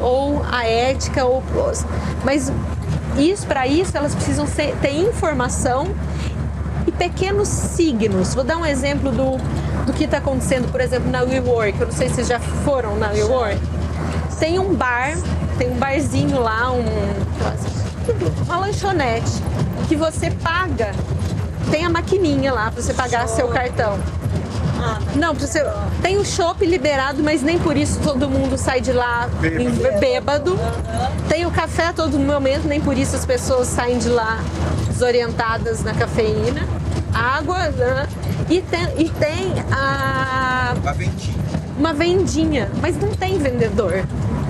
ou 0.00 0.44
a 0.50 0.64
ética 0.64 1.24
ou 1.24 1.42
mas 2.24 2.52
isso 3.16 3.46
para 3.46 3.66
isso 3.66 3.96
elas 3.96 4.14
precisam 4.14 4.46
ser, 4.46 4.76
ter 4.76 4.92
informação 4.92 5.88
e 6.86 6.92
pequenos 6.92 7.48
signos. 7.48 8.34
Vou 8.34 8.44
dar 8.44 8.58
um 8.58 8.66
exemplo 8.66 9.10
do, 9.10 9.38
do 9.86 9.92
que 9.92 10.04
está 10.04 10.18
acontecendo, 10.18 10.70
por 10.70 10.80
exemplo, 10.80 11.10
na 11.10 11.22
WeWork. 11.22 11.80
Eu 11.80 11.86
não 11.86 11.94
sei 11.94 12.08
se 12.08 12.16
vocês 12.16 12.28
já 12.28 12.38
foram 12.38 12.96
na 12.96 13.10
WeWork. 13.10 13.60
Tem 14.38 14.58
um 14.58 14.74
bar, 14.74 15.16
tem 15.58 15.70
um 15.70 15.76
barzinho 15.76 16.40
lá, 16.40 16.72
um, 16.72 16.84
uma 18.44 18.58
lanchonete 18.58 19.42
que 19.88 19.96
você 19.96 20.30
paga. 20.30 20.92
Tem 21.70 21.84
a 21.84 21.90
maquininha 21.90 22.52
lá 22.52 22.70
para 22.70 22.82
você 22.82 22.92
pagar 22.92 23.26
seu 23.28 23.48
cartão. 23.48 23.98
Não, 25.14 25.32
você 25.32 25.64
tem 26.02 26.18
o 26.18 26.24
shopping 26.24 26.66
liberado, 26.66 27.22
mas 27.22 27.42
nem 27.42 27.58
por 27.58 27.76
isso 27.76 28.00
todo 28.00 28.28
mundo 28.28 28.58
sai 28.58 28.80
de 28.80 28.92
lá 28.92 29.28
bêbado. 29.40 30.00
bêbado. 30.00 30.58
Tem 31.28 31.46
o 31.46 31.50
café 31.50 31.86
a 31.86 31.92
todo 31.92 32.18
momento, 32.18 32.66
nem 32.66 32.80
por 32.80 32.98
isso 32.98 33.16
as 33.16 33.24
pessoas 33.24 33.68
saem 33.68 33.98
de 33.98 34.08
lá 34.08 34.38
desorientadas 34.88 35.82
na 35.82 35.94
cafeína. 35.94 36.68
Água, 37.14 37.68
né? 37.70 38.06
e, 38.50 38.60
tem, 38.60 38.88
e 38.98 39.08
tem 39.08 39.54
a. 39.72 40.74
Uma 40.76 40.92
vendinha. 40.92 41.43
Uma 41.84 41.92
vendinha, 41.92 42.70
mas 42.80 42.96
não 42.96 43.10
tem 43.10 43.36
vendedor. 43.36 44.06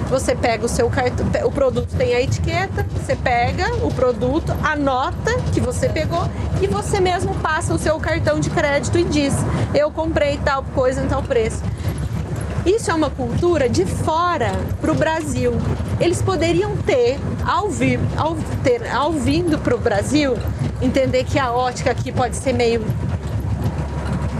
Você 0.08 0.36
pega 0.36 0.64
o 0.64 0.68
seu 0.68 0.88
cartão, 0.88 1.26
o 1.44 1.50
produto 1.50 1.92
tem 1.96 2.14
a 2.14 2.22
etiqueta, 2.22 2.86
você 2.94 3.16
pega 3.16 3.74
o 3.84 3.92
produto, 3.92 4.52
anota 4.62 5.36
que 5.52 5.58
você 5.58 5.88
pegou 5.88 6.30
e 6.62 6.68
você 6.68 7.00
mesmo 7.00 7.34
passa 7.40 7.74
o 7.74 7.78
seu 7.78 7.98
cartão 7.98 8.38
de 8.38 8.50
crédito 8.50 9.00
e 9.00 9.02
diz: 9.02 9.34
Eu 9.74 9.90
comprei 9.90 10.38
tal 10.44 10.62
coisa 10.62 11.02
em 11.02 11.08
tal 11.08 11.24
preço. 11.24 11.60
Isso 12.64 12.88
é 12.92 12.94
uma 12.94 13.10
cultura 13.10 13.68
de 13.68 13.84
fora 13.84 14.52
para 14.80 14.92
o 14.92 14.94
Brasil. 14.94 15.54
Eles 15.98 16.22
poderiam 16.22 16.76
ter, 16.76 17.18
ao, 17.44 17.68
vir, 17.68 17.98
ao, 18.16 18.36
ter, 18.62 18.88
ao 18.94 19.10
vindo 19.10 19.58
para 19.58 19.74
o 19.74 19.78
Brasil, 19.78 20.38
entender 20.80 21.24
que 21.24 21.40
a 21.40 21.50
ótica 21.52 21.90
aqui 21.90 22.12
pode 22.12 22.36
ser 22.36 22.52
meio 22.52 22.86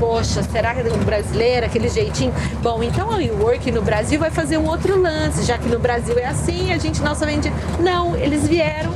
poxa, 0.04 0.42
será 0.42 0.74
que 0.74 0.80
é 0.80 0.92
um 0.92 0.98
brasileiro, 0.98 1.64
aquele 1.64 1.88
jeitinho? 1.88 2.32
Bom, 2.62 2.82
então 2.82 3.10
a 3.10 3.16
WeWork 3.16 3.70
no 3.72 3.80
Brasil 3.80 4.20
vai 4.20 4.30
fazer 4.30 4.58
um 4.58 4.68
outro 4.68 5.00
lance, 5.00 5.42
já 5.44 5.56
que 5.56 5.66
no 5.66 5.78
Brasil 5.78 6.18
é 6.18 6.26
assim, 6.26 6.72
a 6.72 6.76
gente 6.76 7.00
nossa 7.00 7.24
vende. 7.24 7.50
Não, 7.80 8.14
eles 8.14 8.46
vieram 8.46 8.92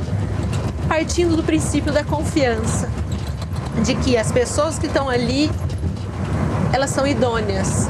partindo 0.87 1.35
do 1.35 1.41
princípio 1.41 1.91
da 1.91 2.03
confiança, 2.03 2.87
de 3.83 3.95
que 3.95 4.17
as 4.17 4.31
pessoas 4.31 4.77
que 4.77 4.85
estão 4.85 5.09
ali, 5.09 5.49
elas 6.71 6.91
são 6.91 7.07
idôneas. 7.07 7.89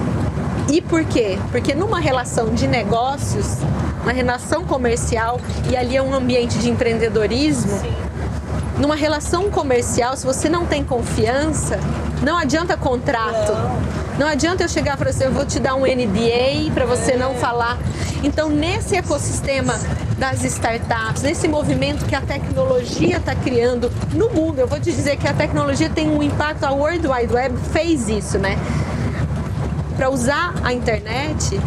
E 0.72 0.80
por 0.80 1.04
quê? 1.04 1.38
Porque 1.52 1.76
numa 1.76 2.00
relação 2.00 2.54
de 2.54 2.68
negócios, 2.68 3.58
uma 4.02 4.14
relação 4.14 4.64
comercial, 4.64 5.42
e 5.70 5.76
ali 5.76 5.98
é 5.98 6.02
um 6.02 6.14
ambiente 6.14 6.58
de 6.58 6.70
empreendedorismo, 6.70 7.80
Sim. 7.80 7.94
numa 8.78 8.96
relação 8.96 9.50
comercial, 9.52 10.16
se 10.16 10.26
você 10.26 10.48
não 10.48 10.66
tem 10.66 10.86
confiança, 10.86 11.80
não 12.22 12.38
adianta 12.38 12.76
contrato. 12.76 13.54
Não 14.18 14.28
adianta 14.28 14.64
eu 14.64 14.70
chegar 14.70 14.98
para 14.98 15.12
você, 15.12 15.26
eu 15.26 15.32
vou 15.32 15.46
te 15.46 15.60
dar 15.60 15.76
um 15.76 15.82
NDA 15.82 16.72
para 16.74 16.86
você 16.86 17.16
não 17.16 17.36
falar. 17.36 17.78
Então, 18.22 18.50
nesse 18.50 18.98
ecossistema 18.98 19.80
das 20.18 20.44
startups, 20.44 21.22
nesse 21.22 21.48
movimento 21.48 22.06
que 22.06 22.14
a 22.14 22.22
tecnologia 22.22 23.18
está 23.18 23.34
criando 23.34 23.90
no 24.14 24.30
mundo, 24.30 24.60
eu 24.60 24.68
vou 24.68 24.80
te 24.80 24.92
dizer 24.92 25.16
que 25.16 25.28
a 25.28 25.34
tecnologia 25.34 25.90
tem 25.90 26.10
um 26.10 26.22
impacto, 26.22 26.66
a 26.66 26.72
World 26.72 27.08
Wide 27.08 27.34
Web 27.34 27.58
fez 27.72 28.10
isso, 28.10 28.38
né? 28.38 28.58
Para 29.96 30.10
usar 30.10 30.54
a 30.64 30.74
internet, 30.74 31.58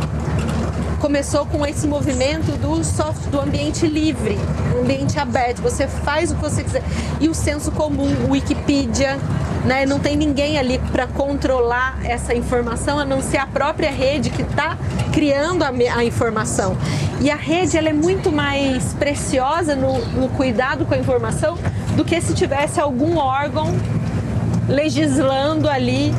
começou 1.00 1.46
com 1.46 1.66
esse 1.66 1.86
movimento 1.86 2.52
do 2.58 2.84
software, 2.84 3.30
do 3.30 3.40
ambiente 3.40 3.86
livre, 3.86 4.38
ambiente 4.78 5.18
aberto. 5.18 5.62
Você 5.62 5.88
faz 5.88 6.30
o 6.30 6.34
que 6.34 6.42
você 6.42 6.62
quiser. 6.62 6.82
E 7.20 7.28
o 7.28 7.34
senso 7.34 7.72
comum, 7.72 8.30
Wikipedia, 8.30 9.18
né? 9.64 9.87
Não 9.87 9.98
tem 9.98 10.16
ninguém 10.16 10.59
ali 10.59 10.79
para 10.90 11.07
controlar 11.07 11.98
essa 12.05 12.35
informação, 12.35 12.98
a 12.98 13.05
não 13.05 13.20
ser 13.20 13.38
a 13.38 13.46
própria 13.46 13.90
rede 13.90 14.31
que 14.31 14.42
está 14.42 14.77
criando 15.12 15.62
a, 15.62 15.70
a, 15.96 16.05
informação. 16.05 16.77
E 17.20 17.31
a 17.31 17.37
rede 17.37 17.77
ela 17.77 17.88
é 17.88 17.92
muito 17.92 18.33
mais 18.33 18.94
preciosa 18.94 19.77
no, 19.77 20.05
no 20.07 20.29
cuidado 20.31 20.85
com 20.85 20.94
a 20.94 20.98
informação 20.98 21.57
do 21.96 22.05
que 22.05 22.20
se 22.20 22.35
tivesse 22.35 22.81
algum 22.81 23.16
órgão 23.16 23.72
legislando 24.68 25.68
ali 25.68 26.14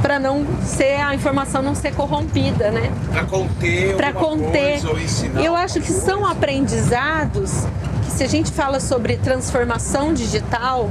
para 0.00 0.18
não 0.18 0.44
ser 0.62 1.00
a 1.00 1.14
informação 1.14 1.62
não 1.62 1.74
ser 1.74 1.94
corrompida, 1.94 2.70
né? 2.70 2.92
Para 3.10 3.24
conter, 3.24 3.96
para 3.96 4.12
conter. 4.12 4.72
Coisa, 4.72 4.90
ou 4.90 5.00
ensinar 5.00 5.42
Eu 5.42 5.56
acho 5.56 5.80
que 5.80 5.90
são 5.90 6.26
aprendizados 6.26 7.64
que 8.04 8.10
se 8.10 8.22
a 8.22 8.28
gente 8.28 8.52
fala 8.52 8.80
sobre 8.80 9.16
transformação 9.16 10.12
digital, 10.12 10.90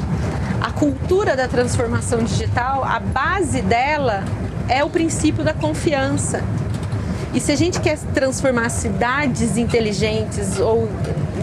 a 0.63 0.71
cultura 0.71 1.35
da 1.35 1.45
transformação 1.45 2.23
digital, 2.23 2.85
a 2.85 2.97
base 2.97 3.61
dela 3.61 4.23
é 4.69 4.81
o 4.81 4.89
princípio 4.89 5.43
da 5.43 5.53
confiança. 5.53 6.41
E 7.33 7.39
se 7.41 7.51
a 7.51 7.55
gente 7.57 7.81
quer 7.81 7.97
transformar 8.13 8.69
cidades 8.69 9.57
inteligentes 9.57 10.59
ou 10.59 10.87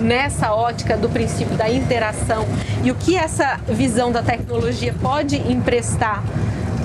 nessa 0.00 0.54
ótica 0.54 0.96
do 0.96 1.06
princípio 1.10 1.54
da 1.54 1.68
interação 1.68 2.46
e 2.82 2.90
o 2.90 2.94
que 2.94 3.14
essa 3.14 3.60
visão 3.68 4.10
da 4.10 4.22
tecnologia 4.22 4.94
pode 5.02 5.36
emprestar 5.36 6.24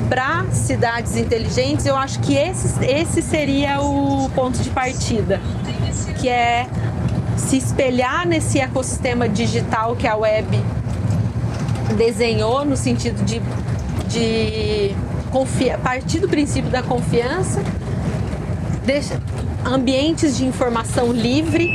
para 0.09 0.45
cidades 0.51 1.15
inteligentes, 1.15 1.85
eu 1.85 1.95
acho 1.95 2.19
que 2.19 2.35
esse, 2.35 2.83
esse 2.83 3.21
seria 3.21 3.79
o 3.79 4.29
ponto 4.35 4.59
de 4.59 4.69
partida, 4.71 5.39
que 6.19 6.27
é 6.27 6.67
se 7.37 7.55
espelhar 7.55 8.27
nesse 8.27 8.59
ecossistema 8.59 9.29
digital 9.29 9.95
que 9.95 10.05
a 10.05 10.17
web 10.17 10.61
desenhou 11.93 12.65
no 12.65 12.75
sentido 12.75 13.23
de, 13.23 13.41
de 14.07 14.95
confia, 15.31 15.77
partir 15.77 16.19
do 16.19 16.27
princípio 16.27 16.69
da 16.69 16.81
confiança, 16.81 17.61
deixa, 18.85 19.19
ambientes 19.65 20.37
de 20.37 20.45
informação 20.45 21.11
livre, 21.11 21.69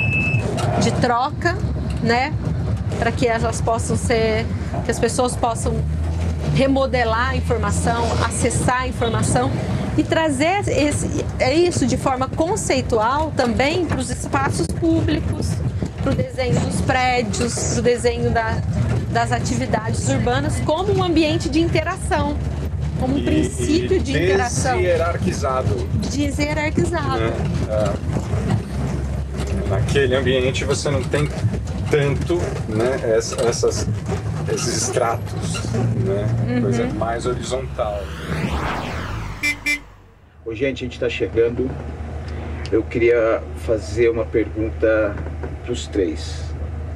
de 0.81 0.91
troca, 0.93 1.57
né? 2.03 2.33
Para 2.99 3.13
que 3.13 3.27
elas 3.27 3.61
possam 3.61 3.97
ser, 3.97 4.47
que 4.85 4.91
as 4.91 4.99
pessoas 4.99 5.37
possam 5.37 5.75
remodelar 6.55 7.31
a 7.31 7.37
informação, 7.37 8.05
acessar 8.25 8.83
a 8.83 8.89
informação 8.89 9.51
e 9.97 10.03
trazer 10.03 10.67
esse, 10.69 11.25
é 11.39 11.55
isso 11.55 11.87
de 11.87 11.97
forma 11.97 12.29
conceitual 12.29 13.33
também 13.37 13.85
para 13.85 13.99
os 13.99 14.11
espaços 14.11 14.67
públicos, 14.67 15.49
para 16.03 16.13
o 16.13 16.15
desenho 16.15 16.59
dos 16.61 16.81
prédios, 16.81 17.55
para 17.73 17.81
o 17.81 17.83
desenho 17.83 18.31
da, 18.31 18.57
das 19.13 19.33
atividades 19.33 20.09
urbanas 20.09 20.61
como 20.61 20.93
um 20.97 21.03
ambiente 21.03 21.49
de 21.49 21.61
interação, 21.61 22.37
como 22.99 23.15
um 23.15 23.19
E- 23.19 23.23
princípio 23.25 23.97
e 23.97 24.01
de 24.01 24.13
interação. 24.13 24.79
Hierarquizado. 24.81 25.75
Deshierarquizado. 26.11 27.19
né? 27.21 27.33
É. 27.69 27.93
Naquele 29.69 30.17
ambiente 30.17 30.65
você 30.65 30.91
não 30.91 31.03
tem 31.03 31.29
tanto 31.91 32.37
né, 32.69 33.17
ess- 33.17 33.37
essas, 33.39 33.87
esses 34.53 34.83
estratos, 34.83 35.65
né? 36.05 36.61
Coisa 36.61 36.87
mais 36.95 37.27
horizontal. 37.27 38.01
Ô, 40.45 40.55
gente, 40.55 40.83
a 40.85 40.87
gente 40.87 40.95
está 40.95 41.09
chegando. 41.09 41.71
Eu 42.73 42.83
queria 42.85 43.43
fazer 43.67 44.09
uma 44.11 44.25
pergunta 44.25 45.15
para 45.65 45.73
os 45.73 45.87
três, 45.89 46.45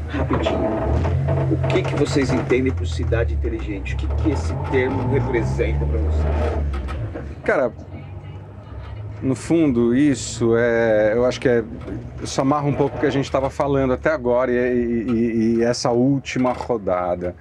rapidinho. 0.08 1.13
O 1.52 1.68
que, 1.68 1.82
que 1.82 1.94
vocês 1.94 2.30
entendem 2.32 2.72
por 2.72 2.86
cidade 2.86 3.34
inteligente? 3.34 3.94
O 3.94 3.96
que, 3.98 4.06
que 4.06 4.30
esse 4.30 4.52
termo 4.70 5.08
representa 5.12 5.84
para 5.84 5.98
vocês? 5.98 6.24
Cara, 7.44 7.72
no 9.22 9.34
fundo, 9.34 9.94
isso 9.94 10.54
é. 10.56 11.12
Eu 11.14 11.24
acho 11.24 11.40
que 11.40 11.48
é. 11.48 11.64
Isso 12.22 12.40
amarra 12.40 12.66
um 12.66 12.74
pouco 12.74 12.96
o 12.96 13.00
que 13.00 13.06
a 13.06 13.10
gente 13.10 13.24
estava 13.24 13.50
falando 13.50 13.92
até 13.92 14.10
agora 14.10 14.50
e, 14.52 14.56
e- 14.56 15.56
e 15.58 15.62
essa 15.62 15.90
última 15.90 16.52
rodada, 16.52 17.34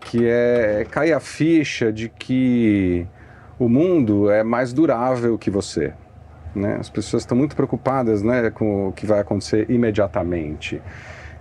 que 0.00 0.26
é 0.26 0.86
cair 0.90 1.12
a 1.12 1.20
ficha 1.20 1.92
de 1.92 2.08
que 2.08 3.06
o 3.58 3.68
mundo 3.68 4.30
é 4.30 4.42
mais 4.42 4.72
durável 4.72 5.38
que 5.38 5.50
você. 5.50 5.92
Né? 6.54 6.76
As 6.80 6.88
pessoas 6.88 7.22
estão 7.22 7.36
muito 7.36 7.54
preocupadas 7.54 8.22
né, 8.22 8.50
com 8.50 8.88
o 8.88 8.92
que 8.92 9.04
vai 9.06 9.20
acontecer 9.20 9.70
imediatamente. 9.70 10.80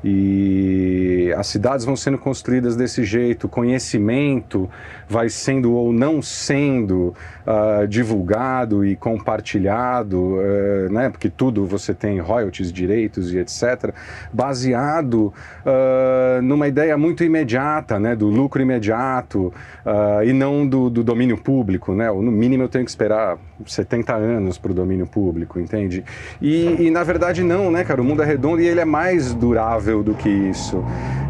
E 0.08 1.34
as 1.36 1.48
cidades 1.48 1.84
vão 1.84 1.96
sendo 1.96 2.20
construídas 2.20 2.76
desse 2.76 3.04
jeito, 3.04 3.50
conhecimento 3.50 4.70
vai 5.10 5.30
sendo 5.30 5.74
ou 5.74 5.91
não 5.91 6.22
sendo 6.22 7.15
ah, 7.46 7.86
divulgado 7.88 8.86
e 8.86 8.96
compartilhado, 8.96 10.38
eh, 10.39 10.89
né, 10.91 11.10
porque 11.10 11.28
tudo 11.28 11.65
você 11.65 11.91
tem 11.94 12.20
royalties, 12.20 12.72
direitos 12.72 13.34
e 13.34 13.39
etc., 13.39 13.94
baseado 14.32 15.34
ah, 15.65 16.39
numa 16.44 16.68
ideia 16.68 16.96
muito 16.98 17.24
imediata, 17.24 18.00
né, 18.00 18.15
do 18.15 18.28
lucro 18.28 18.62
imediato 18.62 19.52
ah, 19.84 20.22
e 20.24 20.34
não 20.34 20.68
do, 20.68 20.88
do 20.88 21.04
domínio 21.04 21.38
público. 21.38 21.94
Né? 21.94 22.12
Ou, 22.12 22.22
no 22.22 22.32
mínimo 22.32 22.63
eu 22.63 22.70
tenho 22.70 22.86
que 22.86 22.91
esperar 22.91 23.39
70 23.65 24.13
anos 24.13 24.58
para 24.58 24.72
o 24.72 24.74
domínio 24.74 25.08
público, 25.08 25.60
entende? 25.60 26.04
E, 26.41 26.88
e, 26.88 26.91
na 26.91 27.04
verdade 27.04 27.44
não, 27.44 27.72
né, 27.72 27.84
cara? 27.84 28.02
O 28.02 28.04
mundo 28.04 28.22
é 28.22 28.26
redondo 28.26 28.62
e 28.62 28.68
ele 28.68 28.80
é 28.80 28.86
mais 28.86 29.34
durável 29.34 30.04
do 30.04 30.13
que 30.13 30.30
isso. 30.30 30.84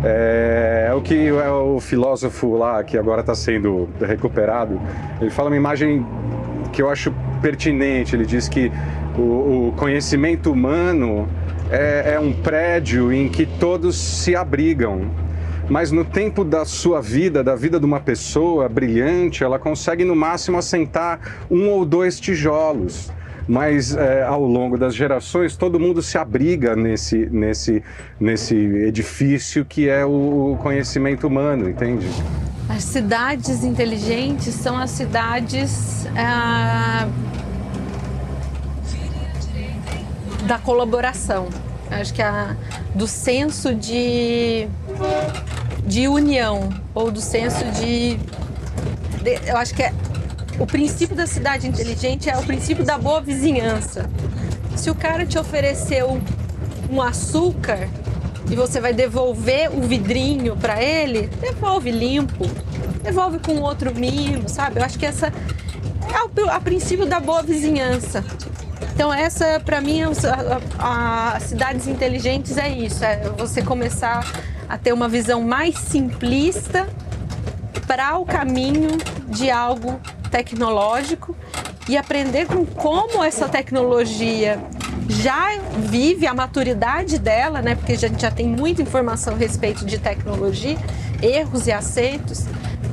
É, 0.03 0.87
é 0.89 0.93
o 0.93 1.01
que 1.01 1.27
é 1.27 1.49
o 1.49 1.79
filósofo 1.79 2.55
lá, 2.55 2.83
que 2.83 2.97
agora 2.97 3.21
está 3.21 3.35
sendo 3.35 3.89
recuperado, 4.01 4.79
ele 5.21 5.29
fala 5.29 5.49
uma 5.49 5.57
imagem 5.57 6.05
que 6.71 6.81
eu 6.81 6.89
acho 6.89 7.13
pertinente. 7.41 8.15
Ele 8.15 8.25
diz 8.25 8.49
que 8.49 8.71
o, 9.17 9.69
o 9.69 9.73
conhecimento 9.77 10.51
humano 10.51 11.27
é, 11.71 12.13
é 12.15 12.19
um 12.19 12.33
prédio 12.33 13.11
em 13.11 13.29
que 13.29 13.45
todos 13.45 13.95
se 13.97 14.35
abrigam. 14.35 15.24
Mas 15.69 15.91
no 15.91 16.05
tempo 16.05 16.43
da 16.43 16.63
sua 16.63 17.01
vida, 17.01 17.43
da 17.43 17.55
vida 17.55 17.79
de 17.79 17.85
uma 17.85 17.99
pessoa 17.99 18.69
brilhante, 18.69 19.43
ela 19.43 19.57
consegue 19.57 20.05
no 20.05 20.15
máximo 20.15 20.57
assentar 20.57 21.19
um 21.49 21.69
ou 21.69 21.83
dois 21.83 22.19
tijolos. 22.19 23.11
Mas 23.47 23.95
é, 23.95 24.23
ao 24.23 24.43
longo 24.43 24.77
das 24.77 24.95
gerações, 24.95 25.55
todo 25.55 25.79
mundo 25.79 26.01
se 26.01 26.17
abriga 26.17 26.75
nesse, 26.75 27.27
nesse, 27.31 27.83
nesse 28.19 28.55
edifício 28.55 29.63
que 29.63 29.87
é 29.87 30.03
o 30.03 30.57
conhecimento 30.61 31.27
humano, 31.27 31.69
entende? 31.69 32.07
As 32.67 32.83
cidades 32.83 33.63
inteligentes 33.63 34.55
são 34.55 34.77
as 34.77 34.89
cidades 34.89 36.07
ah, 36.15 37.07
da 40.47 40.57
colaboração. 40.57 41.47
Acho 41.91 42.13
que 42.13 42.21
a, 42.21 42.55
do 42.93 43.07
senso 43.07 43.73
de, 43.75 44.67
de 45.85 46.07
união 46.07 46.69
ou 46.93 47.11
do 47.11 47.21
senso 47.21 47.63
de, 47.71 48.15
de- 49.23 49.39
Eu 49.47 49.57
acho 49.57 49.73
que 49.73 49.83
é, 49.83 49.93
o 50.59 50.65
princípio 50.65 51.15
da 51.15 51.27
cidade 51.27 51.67
inteligente 51.67 52.29
é 52.29 52.37
o 52.37 52.43
princípio 52.43 52.83
da 52.83 52.97
boa 52.97 53.21
vizinhança. 53.21 54.09
Se 54.75 54.89
o 54.89 54.95
cara 54.95 55.25
te 55.25 55.37
ofereceu 55.37 56.19
um 56.89 57.01
açúcar 57.01 57.87
e 58.49 58.55
você 58.55 58.79
vai 58.79 58.93
devolver 58.93 59.69
o 59.75 59.81
vidrinho 59.81 60.55
para 60.55 60.81
ele, 60.81 61.27
devolve 61.41 61.91
limpo, 61.91 62.45
devolve 63.03 63.39
com 63.39 63.57
outro 63.61 63.93
mimo, 63.95 64.47
sabe? 64.49 64.79
Eu 64.79 64.83
acho 64.83 64.97
que 64.99 65.05
essa 65.05 65.27
é 65.27 66.41
o 66.41 66.49
a 66.49 66.59
princípio 66.59 67.05
da 67.05 67.19
boa 67.19 67.41
vizinhança. 67.41 68.23
Então 68.93 69.13
essa 69.13 69.59
para 69.59 69.81
mim 69.81 70.01
é 70.01 70.05
as 70.79 71.43
cidades 71.43 71.87
inteligentes 71.87 72.57
é 72.57 72.69
isso, 72.69 73.03
é 73.03 73.29
você 73.37 73.61
começar 73.61 74.25
a 74.67 74.77
ter 74.77 74.93
uma 74.93 75.07
visão 75.07 75.41
mais 75.41 75.75
simplista 75.77 76.87
para 77.87 78.17
o 78.17 78.25
caminho 78.25 78.97
de 79.27 79.49
algo 79.49 79.99
tecnológico 80.31 81.35
e 81.87 81.97
aprender 81.97 82.45
com 82.47 82.65
como 82.65 83.23
essa 83.23 83.47
tecnologia 83.47 84.59
já 85.07 85.59
vive 85.77 86.25
a 86.25 86.33
maturidade 86.33 87.19
dela, 87.19 87.61
né? 87.61 87.75
Porque 87.75 87.93
a 87.93 87.97
gente 87.97 88.21
já 88.21 88.31
tem 88.31 88.47
muita 88.47 88.81
informação 88.81 89.35
a 89.35 89.37
respeito 89.37 89.85
de 89.85 89.99
tecnologia, 89.99 90.77
erros 91.21 91.67
e 91.67 91.71
acertos, 91.71 92.45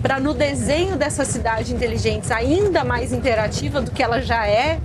para 0.02 0.20
no 0.20 0.34
desenho 0.34 0.96
dessa 0.96 1.24
cidade 1.24 1.72
inteligente 1.72 2.32
ainda 2.32 2.84
mais 2.84 3.12
interativa 3.12 3.80
do 3.80 3.90
que 3.90 4.02
ela 4.02 4.20
já 4.20 4.46
é, 4.46 4.78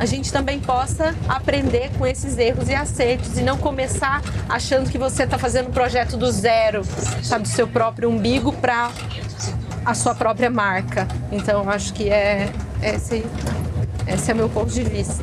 a 0.00 0.06
gente 0.06 0.32
também 0.32 0.58
possa 0.58 1.14
aprender 1.28 1.90
com 1.98 2.06
esses 2.06 2.38
erros 2.38 2.70
e 2.70 2.74
acertos 2.74 3.36
e 3.36 3.42
não 3.42 3.58
começar 3.58 4.22
achando 4.48 4.88
que 4.88 4.96
você 4.96 5.24
está 5.24 5.36
fazendo 5.36 5.68
um 5.68 5.72
projeto 5.72 6.16
do 6.16 6.32
zero, 6.32 6.82
sabe, 7.22 7.42
do 7.42 7.48
seu 7.48 7.68
próprio 7.68 8.08
umbigo 8.08 8.50
para 8.50 8.90
a 9.84 9.92
sua 9.92 10.14
própria 10.14 10.48
marca. 10.48 11.06
Então, 11.30 11.68
acho 11.68 11.92
que 11.92 12.08
é 12.08 12.50
esse, 12.82 13.22
esse 14.06 14.30
é 14.30 14.34
meu 14.34 14.48
ponto 14.48 14.72
de 14.72 14.82
vista. 14.82 15.22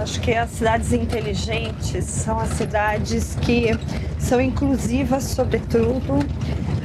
Acho 0.00 0.18
que 0.22 0.32
as 0.32 0.48
cidades 0.48 0.94
inteligentes 0.94 2.06
são 2.06 2.40
as 2.40 2.48
cidades 2.54 3.36
que 3.42 3.78
são 4.18 4.40
inclusivas, 4.40 5.24
sobretudo, 5.24 6.20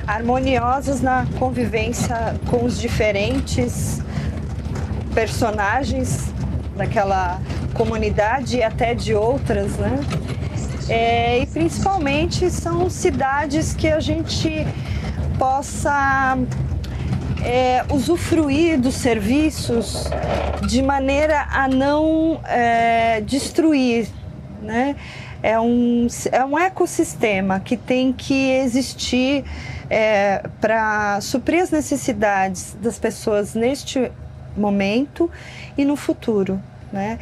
harmoniosas 0.06 1.00
na 1.00 1.26
convivência 1.40 2.36
com 2.50 2.66
os 2.66 2.78
diferentes 2.78 4.02
personagens 5.14 6.35
daquela 6.76 7.42
comunidade 7.74 8.58
e 8.58 8.64
até 8.64 8.94
de 8.94 9.14
outras, 9.14 9.78
né? 9.78 10.00
É, 10.88 11.40
e 11.40 11.46
principalmente 11.48 12.50
são 12.50 12.90
cidades 12.90 13.74
que 13.74 13.88
a 13.88 14.00
gente 14.00 14.66
possa 15.38 16.38
é, 17.44 17.84
usufruir 17.92 18.80
dos 18.80 18.96
serviços 18.96 20.06
de 20.68 20.82
maneira 20.82 21.48
a 21.52 21.68
não 21.68 22.40
é, 22.46 23.22
destruir, 23.22 24.08
né? 24.62 24.96
É 25.42 25.60
um, 25.60 26.08
é 26.32 26.44
um 26.44 26.58
ecossistema 26.58 27.60
que 27.60 27.78
tem 27.78 28.12
que 28.12 28.52
existir 28.52 29.44
é, 29.90 30.44
para 30.60 31.20
suprir 31.22 31.62
as 31.62 31.70
necessidades 31.70 32.76
das 32.82 32.98
pessoas 32.98 33.54
neste 33.54 34.12
momento 34.58 35.30
e 35.78 35.84
no 35.86 35.96
futuro, 35.96 36.62
né? 36.92 37.20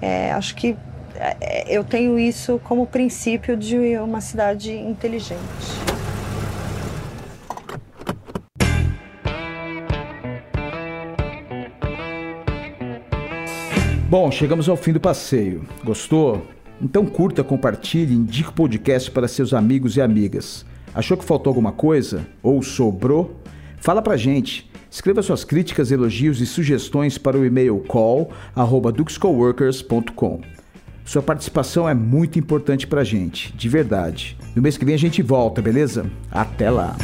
É, 0.00 0.32
acho 0.32 0.54
que 0.54 0.76
é, 1.16 1.64
eu 1.68 1.84
tenho 1.84 2.18
isso 2.18 2.60
como 2.64 2.86
princípio 2.86 3.56
de 3.56 3.96
uma 3.98 4.20
cidade 4.20 4.72
inteligente. 4.72 5.40
Bom, 14.08 14.30
chegamos 14.30 14.68
ao 14.68 14.76
fim 14.76 14.92
do 14.92 15.00
passeio. 15.00 15.66
Gostou? 15.82 16.46
Então 16.80 17.04
curta, 17.06 17.42
compartilhe, 17.42 18.14
indique 18.14 18.50
o 18.50 18.52
podcast 18.52 19.10
para 19.10 19.26
seus 19.26 19.52
amigos 19.52 19.96
e 19.96 20.00
amigas. 20.00 20.64
Achou 20.94 21.16
que 21.16 21.24
faltou 21.24 21.50
alguma 21.50 21.72
coisa? 21.72 22.24
Ou 22.42 22.62
sobrou? 22.62 23.40
Fala 23.78 24.00
pra 24.00 24.16
gente. 24.16 24.70
Escreva 24.94 25.22
suas 25.22 25.42
críticas, 25.42 25.90
elogios 25.90 26.40
e 26.40 26.46
sugestões 26.46 27.18
para 27.18 27.36
o 27.36 27.44
e-mail 27.44 27.80
call@duxcoworkers.com. 27.80 30.40
Sua 31.04 31.20
participação 31.20 31.88
é 31.88 31.94
muito 31.94 32.38
importante 32.38 32.86
pra 32.86 33.02
gente, 33.02 33.52
de 33.56 33.68
verdade. 33.68 34.36
No 34.54 34.62
mês 34.62 34.76
que 34.76 34.84
vem 34.84 34.94
a 34.94 34.98
gente 34.98 35.20
volta, 35.20 35.60
beleza? 35.60 36.06
Até 36.30 36.70
lá. 36.70 36.96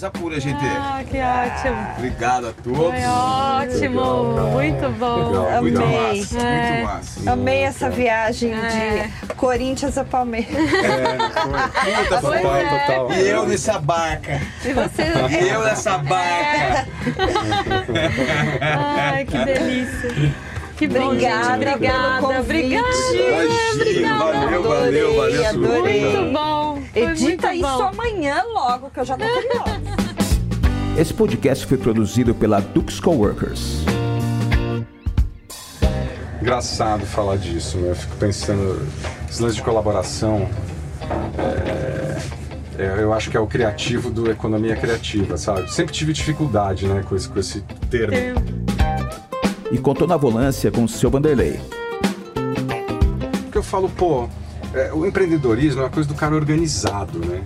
Beleza 0.00 0.10
pura, 0.12 0.40
gente. 0.40 0.64
Ah, 0.64 1.02
que 1.04 1.18
ótimo. 1.18 1.86
Obrigado 1.98 2.48
a 2.48 2.52
todos. 2.52 2.78
Foi 2.78 3.04
ótimo. 3.04 4.50
Muito 4.50 4.88
bom. 4.98 5.60
Muito 5.60 5.82
Amei. 5.82 6.18
massa, 6.20 6.38
É. 6.40 6.72
muito 6.72 6.84
massa. 6.94 7.30
Amei 7.32 7.58
essa 7.64 7.90
viagem 7.90 8.54
É. 8.54 9.10
de 9.28 9.34
Corinthians 9.34 9.98
a 9.98 10.04
Palmeiras. 10.04 10.54
Muita 10.56 12.20
Pois 12.22 12.40
papai 12.42 12.64
é. 12.64 12.68
total. 12.86 13.12
E 13.12 13.28
eu 13.28 13.46
nessa 13.46 13.78
barca. 13.78 14.40
E 14.64 14.72
você. 14.72 15.02
E 15.42 15.48
eu 15.48 15.64
nessa 15.64 15.98
barca. 15.98 16.86
Ai, 19.12 19.24
que 19.26 19.36
delícia. 19.44 20.34
Que 20.76 20.88
bom, 20.88 21.08
Obrigada 21.08 21.44
gente. 21.44 21.74
Obrigada. 21.74 22.08
pelo 22.26 22.34
convite. 22.38 22.76
Obrigada. 23.74 24.18
Valeu, 24.24 24.62
valeu, 24.62 24.62
Adorei, 24.62 25.16
valeu. 25.16 25.48
adorei. 25.48 26.00
Muito 26.16 26.32
bom. 26.32 26.82
Foi 26.90 27.02
Edita 27.02 27.48
muito 27.48 27.66
isso 27.66 27.76
bom. 27.78 27.82
amanhã 27.88 28.42
logo, 28.52 28.90
que 28.90 28.98
eu 29.00 29.04
já 29.04 29.16
tô 29.16 29.24
curiosa. 29.24 29.89
Esse 30.98 31.14
podcast 31.14 31.66
foi 31.66 31.78
produzido 31.78 32.34
pela 32.34 32.60
Dux 32.60 33.00
Coworkers. 33.00 33.84
Engraçado 36.40 37.06
falar 37.06 37.36
disso, 37.36 37.78
né? 37.78 37.90
Eu 37.90 37.94
fico 37.94 38.16
pensando, 38.16 38.86
esse 39.28 39.42
lance 39.42 39.56
de 39.56 39.62
colaboração, 39.62 40.48
é, 41.38 42.82
é, 42.82 43.02
eu 43.02 43.12
acho 43.12 43.30
que 43.30 43.36
é 43.36 43.40
o 43.40 43.46
criativo 43.46 44.10
do 44.10 44.30
economia 44.30 44.74
criativa, 44.74 45.36
sabe? 45.36 45.70
Sempre 45.72 45.94
tive 45.94 46.12
dificuldade, 46.12 46.86
né, 46.86 47.04
com 47.08 47.14
esse, 47.14 47.28
com 47.28 47.38
esse 47.38 47.60
termo. 47.90 48.16
E 49.70 49.78
contou 49.78 50.08
na 50.08 50.16
volância 50.16 50.70
com 50.70 50.84
o 50.84 50.88
seu 50.88 51.10
Vanderlei. 51.10 51.60
Porque 53.42 53.58
eu 53.58 53.62
falo, 53.62 53.88
pô, 53.88 54.28
é, 54.74 54.92
o 54.92 55.04
empreendedorismo 55.06 55.80
é 55.80 55.84
uma 55.84 55.90
coisa 55.90 56.08
do 56.08 56.14
cara 56.14 56.34
organizado, 56.34 57.18
né? 57.18 57.40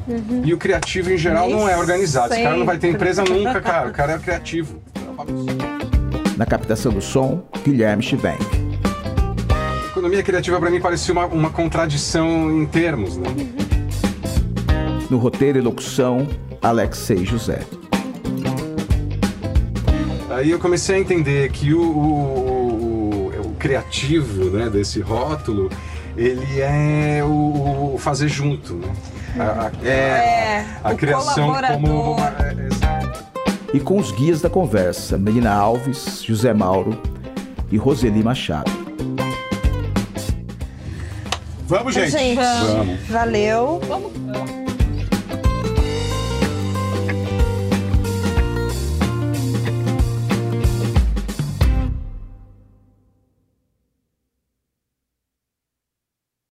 E 0.45 0.53
o 0.53 0.59
criativo, 0.59 1.11
em 1.11 1.17
geral, 1.19 1.49
não 1.49 1.69
é 1.69 1.77
organizado. 1.77 2.33
Esse 2.35 2.43
cara 2.43 2.57
não 2.57 2.67
vai 2.67 2.79
ter 2.79 2.89
empresa 2.89 3.25
nunca, 3.25 3.61
cara. 3.61 3.89
O 3.89 3.93
cara 3.93 4.13
é 4.13 4.19
criativo. 4.19 4.81
Na 6.37 6.45
captação 6.45 6.93
do 6.93 7.01
som, 7.01 7.43
Guilherme 7.65 8.03
Chivenk. 8.03 8.43
Economia 9.91 10.23
criativa, 10.23 10.59
pra 10.59 10.71
mim, 10.71 10.81
parecia 10.81 11.13
uma, 11.13 11.27
uma 11.27 11.51
contradição 11.51 12.51
em 12.61 12.67
termos, 12.67 13.17
né? 13.17 13.29
No 15.09 15.19
roteiro 15.19 15.59
e 15.59 15.61
locução, 15.61 16.27
Alexei 16.61 17.25
José. 17.25 17.61
Aí 20.31 20.51
eu 20.51 20.59
comecei 20.59 20.97
a 20.97 20.99
entender 20.99 21.51
que 21.53 21.73
o, 21.73 21.81
o- 21.81 23.31
o- 23.37 23.41
o 23.51 23.55
criativo 23.59 24.51
né, 24.51 24.69
desse 24.69 25.01
rótulo, 25.01 25.71
ele 26.17 26.61
é 26.61 27.23
o, 27.25 27.95
o 27.95 27.99
fazer 27.99 28.29
junto, 28.29 28.75
né? 28.75 28.93
A, 29.39 29.67
a- 29.67 29.87
É, 29.89 30.65
a 30.83 30.93
o 30.93 30.97
criação 30.97 31.53
como... 31.73 32.13
uma- 32.13 32.29
é. 32.29 32.55
E 33.73 33.81
com 33.81 33.99
os 33.99 34.13
guias 34.13 34.41
da 34.41 34.49
conversa, 34.49 35.19
Melina 35.19 35.53
Alves, 35.53 36.23
José 36.23 36.53
Mauro 36.55 36.97
e 37.73 37.77
Roseli 37.77 38.23
Machado. 38.23 38.71
Vamos, 41.67 41.95
gente. 41.95 42.11
Gente, 42.13 42.37
Vamos. 42.37 43.01
valeu. 43.09 43.81
Vamos. 43.89 44.64